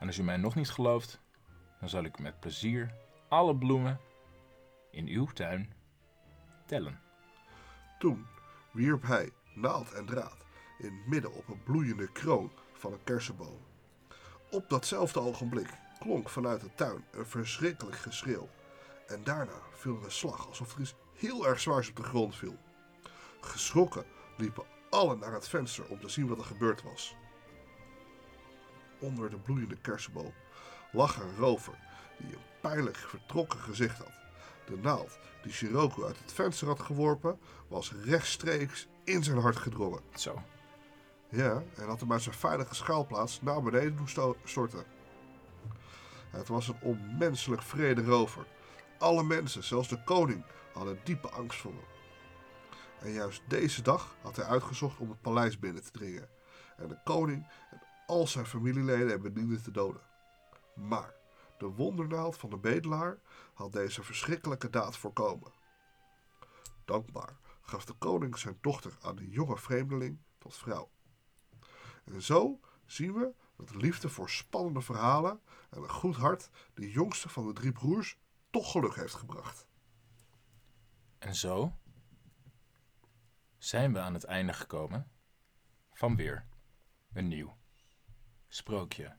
En 0.00 0.06
als 0.06 0.18
u 0.18 0.22
mij 0.22 0.36
nog 0.36 0.54
niet 0.54 0.70
gelooft, 0.70 1.21
dan 1.82 1.90
zal 1.90 2.04
ik 2.04 2.18
met 2.18 2.40
plezier 2.40 2.94
alle 3.28 3.56
bloemen 3.56 4.00
in 4.90 5.06
uw 5.06 5.26
tuin 5.26 5.72
tellen. 6.66 7.00
Toen 7.98 8.26
wierp 8.72 9.02
hij 9.02 9.32
naald 9.54 9.92
en 9.92 10.06
draad 10.06 10.36
in 10.78 11.02
midden 11.06 11.34
op 11.34 11.48
een 11.48 11.62
bloeiende 11.62 12.12
kroon 12.12 12.52
van 12.72 12.92
een 12.92 13.04
kersenboom. 13.04 13.58
Op 14.50 14.68
datzelfde 14.68 15.20
ogenblik 15.20 15.68
klonk 15.98 16.28
vanuit 16.28 16.60
de 16.60 16.74
tuin 16.74 17.04
een 17.10 17.26
verschrikkelijk 17.26 17.96
geschreeuw. 17.96 18.48
En 19.06 19.24
daarna 19.24 19.60
viel 19.72 19.96
er 19.96 20.04
een 20.04 20.10
slag 20.10 20.48
alsof 20.48 20.74
er 20.74 20.80
iets 20.80 20.94
heel 21.16 21.46
erg 21.46 21.60
zwaars 21.60 21.88
op 21.88 21.96
de 21.96 22.02
grond 22.02 22.36
viel. 22.36 22.56
Geschrokken 23.40 24.04
liepen 24.36 24.64
allen 24.90 25.18
naar 25.18 25.32
het 25.32 25.48
venster 25.48 25.88
om 25.88 26.00
te 26.00 26.08
zien 26.08 26.28
wat 26.28 26.38
er 26.38 26.44
gebeurd 26.44 26.82
was. 26.82 27.16
Onder 29.00 29.30
de 29.30 29.38
bloeiende 29.38 29.76
kersenboom 29.76 30.32
lag 30.92 31.16
een 31.20 31.36
rover 31.36 31.74
die 32.16 32.32
een 32.34 32.42
pijnlijk 32.60 32.96
vertrokken 32.96 33.58
gezicht 33.58 33.98
had. 33.98 34.12
De 34.66 34.76
naald 34.76 35.18
die 35.42 35.52
Shiroku 35.52 36.04
uit 36.04 36.18
het 36.18 36.32
venster 36.32 36.66
had 36.66 36.80
geworpen 36.80 37.38
was 37.68 37.92
rechtstreeks 38.04 38.86
in 39.04 39.24
zijn 39.24 39.38
hart 39.38 39.56
gedrongen. 39.56 40.00
Zo, 40.14 40.42
Ja, 41.28 41.62
en 41.76 41.86
had 41.86 42.00
hem 42.00 42.12
uit 42.12 42.22
zijn 42.22 42.34
veilige 42.34 42.74
schuilplaats 42.74 43.40
naar 43.42 43.62
beneden 43.62 43.96
doen 43.96 44.08
sto- 44.08 44.36
storten. 44.44 44.84
Het 46.30 46.48
was 46.48 46.68
een 46.68 46.80
onmenselijk 46.82 47.62
vrede 47.62 48.04
rover. 48.04 48.46
Alle 48.98 49.22
mensen, 49.22 49.64
zelfs 49.64 49.88
de 49.88 50.02
koning, 50.04 50.44
hadden 50.72 50.98
diepe 51.04 51.28
angst 51.28 51.60
voor 51.60 51.70
hem. 51.72 51.84
En 53.00 53.12
juist 53.12 53.42
deze 53.48 53.82
dag 53.82 54.14
had 54.22 54.36
hij 54.36 54.44
uitgezocht 54.44 54.98
om 54.98 55.08
het 55.10 55.20
paleis 55.20 55.58
binnen 55.58 55.82
te 55.82 55.90
dringen. 55.90 56.28
En 56.76 56.88
de 56.88 56.98
koning 57.04 57.46
en 57.70 57.82
al 58.06 58.26
zijn 58.26 58.46
familieleden 58.46 59.12
en 59.12 59.22
bedienden 59.22 59.62
te 59.62 59.70
doden. 59.70 60.00
Maar 60.74 61.14
de 61.58 61.66
wondernaald 61.66 62.36
van 62.36 62.50
de 62.50 62.58
bedelaar 62.58 63.18
had 63.54 63.72
deze 63.72 64.02
verschrikkelijke 64.02 64.70
daad 64.70 64.96
voorkomen. 64.96 65.52
Dankbaar 66.84 67.36
gaf 67.62 67.84
de 67.84 67.92
koning 67.92 68.38
zijn 68.38 68.58
dochter 68.60 68.96
aan 69.00 69.16
de 69.16 69.28
jonge 69.28 69.58
vreemdeling 69.58 70.18
tot 70.38 70.56
vrouw. 70.56 70.90
En 72.04 72.22
zo 72.22 72.60
zien 72.86 73.12
we 73.12 73.34
dat 73.56 73.68
de 73.68 73.76
liefde 73.76 74.08
voor 74.08 74.30
spannende 74.30 74.80
verhalen 74.80 75.40
en 75.70 75.82
een 75.82 75.90
goed 75.90 76.16
hart 76.16 76.50
de 76.74 76.90
jongste 76.90 77.28
van 77.28 77.46
de 77.46 77.52
drie 77.52 77.72
broers 77.72 78.18
toch 78.50 78.70
geluk 78.70 78.94
heeft 78.94 79.14
gebracht. 79.14 79.66
en 81.18 81.34
zo 81.34 81.76
zijn 83.58 83.92
we 83.92 83.98
aan 83.98 84.14
het 84.14 84.24
einde 84.24 84.52
gekomen 84.52 85.10
van 85.92 86.16
weer 86.16 86.46
een 87.12 87.28
nieuw 87.28 87.56
sprookje. 88.48 89.16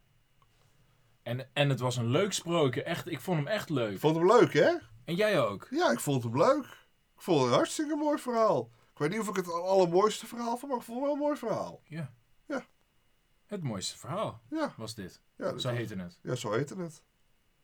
En, 1.24 1.50
en 1.54 1.70
het 1.70 1.80
was 1.80 1.98
een 1.98 2.08
leuk 2.10 2.34
sprookje, 2.34 2.84
echt, 2.84 3.08
ik 3.08 3.20
vond 3.20 3.38
hem 3.38 3.48
echt 3.48 3.70
leuk. 3.70 3.92
Ik 3.94 4.00
vond 4.00 4.16
hem 4.16 4.26
leuk, 4.28 4.54
hè? 4.54 4.72
En 5.06 5.16
jij 5.16 5.42
ook? 5.42 5.68
Ja, 5.70 5.92
ik 5.92 6.00
vond 6.00 6.24
hem 6.24 6.38
leuk. 6.38 6.66
Ik 7.16 7.22
vond 7.22 7.40
het 7.42 7.50
een 7.50 7.56
hartstikke 7.56 7.96
mooi 7.96 8.18
verhaal. 8.20 8.70
Ik 8.94 9.00
weet 9.00 9.10
niet 9.10 9.20
of 9.20 9.28
ik 9.28 9.36
het 9.36 9.52
allermooiste 9.52 10.26
verhaal 10.28 10.58
vond, 10.58 10.72
maar 10.72 10.80
ik 10.82 10.86
vond 10.86 10.98
het 10.98 11.06
wel 11.08 11.14
een 11.16 11.22
mooi 11.24 11.38
verhaal. 11.38 11.82
Ja. 11.86 12.12
Ja. 12.48 12.66
Het 13.46 13.64
mooiste 13.64 13.98
verhaal 13.98 14.42
Ja, 14.50 14.74
was 14.78 14.96
dit. 14.96 15.22
ja, 15.38 15.46
Zo 15.48 15.54
was- 15.54 15.64
heette 15.64 15.96
het. 15.96 16.20
ja 16.22 16.36
zo 16.36 16.52
heette 16.52 16.76
het. 16.76 17.02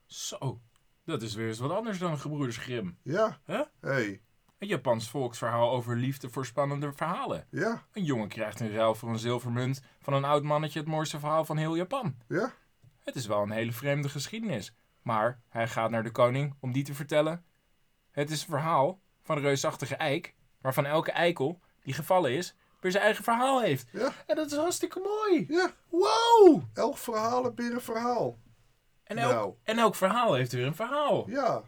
Zo. 0.06 0.60
Dat 1.04 1.22
is 1.22 1.34
weer 1.34 1.48
eens 1.48 1.58
wat 1.58 1.70
anders 1.70 1.98
dan 1.98 2.18
Gebroeders 2.18 2.56
Grimm. 2.56 2.98
Ja. 3.02 3.40
Hè? 3.44 3.62
hey. 3.80 4.22
Een 4.58 4.68
Japans 4.68 5.10
volksverhaal 5.10 5.70
over 5.70 5.96
liefde 5.96 6.28
voor 6.30 6.46
spannende 6.46 6.92
verhalen. 6.92 7.46
Ja. 7.50 7.86
Een 7.92 8.04
jongen 8.04 8.28
krijgt 8.28 8.60
in 8.60 8.72
ruil 8.72 8.94
voor 8.94 9.08
een 9.08 9.18
zilvermunt 9.18 9.82
van 10.00 10.12
een 10.14 10.24
oud 10.24 10.42
mannetje 10.42 10.78
het 10.78 10.88
mooiste 10.88 11.18
verhaal 11.18 11.44
van 11.44 11.56
heel 11.56 11.76
Japan. 11.76 12.16
Ja. 12.28 12.52
Het 13.04 13.14
is 13.14 13.26
wel 13.26 13.42
een 13.42 13.50
hele 13.50 13.72
vreemde 13.72 14.08
geschiedenis. 14.08 14.74
Maar 15.02 15.40
hij 15.48 15.68
gaat 15.68 15.90
naar 15.90 16.02
de 16.02 16.10
koning 16.10 16.54
om 16.60 16.72
die 16.72 16.84
te 16.84 16.94
vertellen. 16.94 17.44
Het 18.10 18.30
is 18.30 18.40
een 18.42 18.48
verhaal 18.48 19.00
van 19.22 19.36
een 19.36 19.42
reusachtige 19.42 19.94
eik, 19.96 20.34
waarvan 20.60 20.86
elke 20.86 21.12
eikel 21.12 21.60
die 21.82 21.94
gevallen 21.94 22.32
is, 22.32 22.54
weer 22.80 22.90
zijn 22.90 23.04
eigen 23.04 23.24
verhaal 23.24 23.60
heeft. 23.60 23.88
Ja. 23.92 24.12
En 24.26 24.36
dat 24.36 24.50
is 24.50 24.56
hartstikke 24.56 25.00
mooi. 25.00 25.44
Ja. 25.48 25.70
Wow! 25.88 26.62
Elk 26.74 26.96
verhaal 26.98 27.44
heb 27.44 27.56
weer 27.56 27.72
een 27.72 27.80
verhaal. 27.80 28.38
En 29.04 29.18
elk, 29.18 29.32
Nou. 29.32 29.54
en 29.62 29.78
elk 29.78 29.94
verhaal 29.94 30.34
heeft 30.34 30.52
weer 30.52 30.66
een 30.66 30.74
verhaal. 30.74 31.30
Ja. 31.30 31.62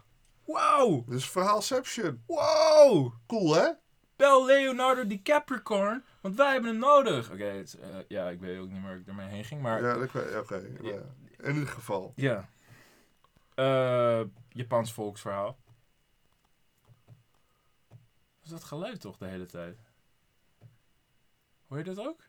Wow! 0.45 1.09
Dus 1.09 1.29
verhaalception. 1.29 2.23
Wow! 2.27 3.13
Cool, 3.27 3.55
hè? 3.55 3.69
Bel 4.15 4.45
Leonardo 4.45 5.07
DiCaprio, 5.07 5.99
want 6.23 6.35
wij 6.35 6.51
hebben 6.51 6.69
hem 6.69 6.79
nodig. 6.79 7.31
Oké, 7.31 7.43
het, 7.43 7.73
eh, 7.73 7.97
ja, 8.07 8.29
ik 8.29 8.39
weet 8.39 8.59
ook 8.59 8.69
niet 8.69 8.81
waar 8.81 8.97
ik 8.97 9.07
ermee 9.07 9.27
heen 9.27 9.45
ging, 9.45 9.61
maar... 9.61 9.81
Ja, 9.81 10.39
Oké. 10.39 10.55
ja. 10.81 11.01
In 11.37 11.53
ieder 11.53 11.67
geval. 11.67 12.13
Ja. 12.15 12.49
Eh, 13.55 14.21
Japans 14.49 14.93
volksverhaal. 14.93 15.57
Was 18.41 18.49
dat 18.49 18.63
geluid 18.63 19.01
toch 19.01 19.17
de 19.17 19.25
hele 19.25 19.45
tijd? 19.45 19.79
Hoor 21.67 21.77
je 21.77 21.83
dat 21.83 21.99
ook? 21.99 22.21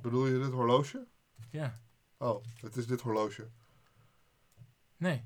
Bedoel 0.00 0.26
je 0.26 0.38
dit 0.38 0.52
horloge? 0.52 1.06
Ja. 1.50 1.80
Oh, 2.18 2.44
het 2.60 2.76
is 2.76 2.86
dit 2.86 3.00
horloge. 3.00 3.48
Nee. 4.96 5.24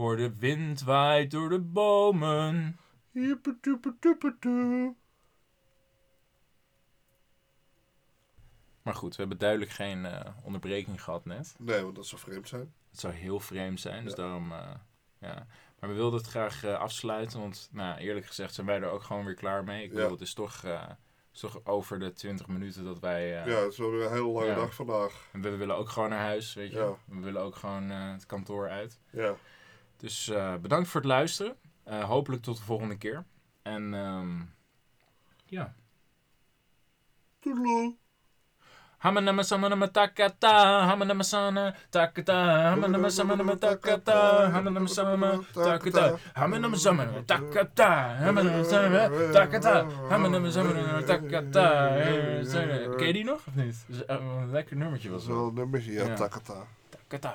Hoor 0.00 0.16
de 0.16 0.34
wind 0.36 0.82
waait 0.82 1.30
door 1.30 1.48
de 1.48 1.58
bomen. 1.60 2.78
Maar 8.82 8.94
goed, 8.94 9.10
we 9.14 9.20
hebben 9.20 9.38
duidelijk 9.38 9.70
geen 9.70 10.04
eh, 10.06 10.30
onderbreking 10.44 11.02
gehad 11.02 11.24
net. 11.24 11.54
Nee, 11.58 11.82
want 11.82 11.96
dat 11.96 12.06
zou 12.06 12.20
vreemd 12.20 12.48
zijn. 12.48 12.74
Het 12.90 13.00
zou 13.00 13.12
heel 13.14 13.40
vreemd 13.40 13.80
zijn, 13.80 14.04
dus 14.04 14.12
Ja. 14.16 14.22
daarom... 14.22 14.52
eh, 14.52 14.70
ja. 15.18 15.46
Maar 15.80 15.88
we 15.90 15.94
wilden 15.96 16.18
het 16.18 16.28
graag 16.28 16.64
eh, 16.64 16.78
afsluiten, 16.78 17.40
want 17.40 17.68
nou, 17.72 17.98
eerlijk 17.98 18.26
gezegd 18.26 18.54
zijn 18.54 18.66
wij 18.66 18.76
er 18.80 18.90
ook 18.90 19.02
gewoon 19.02 19.24
weer 19.24 19.34
klaar 19.34 19.64
mee. 19.64 19.82
Ik 19.84 19.88
Ja. 19.90 19.94
bedoel, 19.96 20.10
het 20.10 20.20
is 20.20 20.34
toch, 20.34 20.64
eh, 20.64 20.90
is 21.32 21.40
toch 21.40 21.64
over 21.64 21.98
de 21.98 22.12
20 22.12 22.46
minuten 22.46 22.84
dat 22.84 22.98
wij... 22.98 23.40
eh, 23.40 23.46
Ja, 23.46 23.58
het 23.62 23.72
is 23.72 23.78
wel 23.78 23.90
weer 23.90 24.04
een 24.06 24.12
hele 24.12 24.26
lange 24.28 24.46
Ja. 24.46 24.54
dag 24.54 24.74
vandaag. 24.74 25.28
En 25.32 25.40
we 25.42 25.56
willen 25.56 25.76
ook 25.76 25.88
gewoon 25.88 26.08
naar 26.08 26.18
huis, 26.24 26.54
weet 26.54 26.70
je. 26.70 26.76
Ja. 26.78 26.94
We 27.04 27.20
willen 27.20 27.42
ook 27.42 27.54
gewoon 27.56 27.90
eh, 27.90 28.12
het 28.12 28.26
kantoor 28.26 28.68
uit. 28.68 29.00
Ja. 29.10 29.34
Dus 30.00 30.28
eh, 30.28 30.54
bedankt 30.56 30.88
voor 30.88 31.00
het 31.00 31.08
luisteren. 31.10 31.56
Eh, 31.84 32.04
hopelijk 32.04 32.42
tot 32.42 32.56
de 32.56 32.62
volgende 32.62 32.96
keer. 32.96 33.24
En 33.62 33.94
ehm 33.94 34.28
ja. 35.46 35.74
Toedeloe. 37.38 37.94
Hamanama 39.00 39.42
samanama 39.42 39.88
takata, 39.88 40.84
hamanama 40.86 41.22
sana 41.22 41.74
takata, 41.90 42.34
hamanama 42.70 43.08
samanama 43.08 43.56
takata, 43.56 44.50
hamanama 44.50 44.88
samanama 44.88 45.42
takata, 45.52 46.18
hamanama 46.34 46.76
samanama 46.76 47.22
takata, 47.24 48.16
hamanama 48.20 48.64
samanama 48.64 49.32
takata, 49.32 49.84
hamanama 50.10 50.50
samanama 50.50 51.02
takata. 51.02 51.66
Ken 52.96 53.06
je 53.06 53.12
die 53.12 53.24
nog 53.24 53.40
of 53.46 53.54
niet? 53.54 53.86
Eh, 54.06 54.16
een 54.20 54.50
lekker 54.50 54.76
nummertje 54.76 55.10
was 55.10 55.26
wel 55.26 55.36
dat. 55.38 55.48
een 55.48 55.54
nummertje, 55.54 55.92
Ja. 55.92 56.14
takata. 56.14 56.66
Takata. 56.88 57.34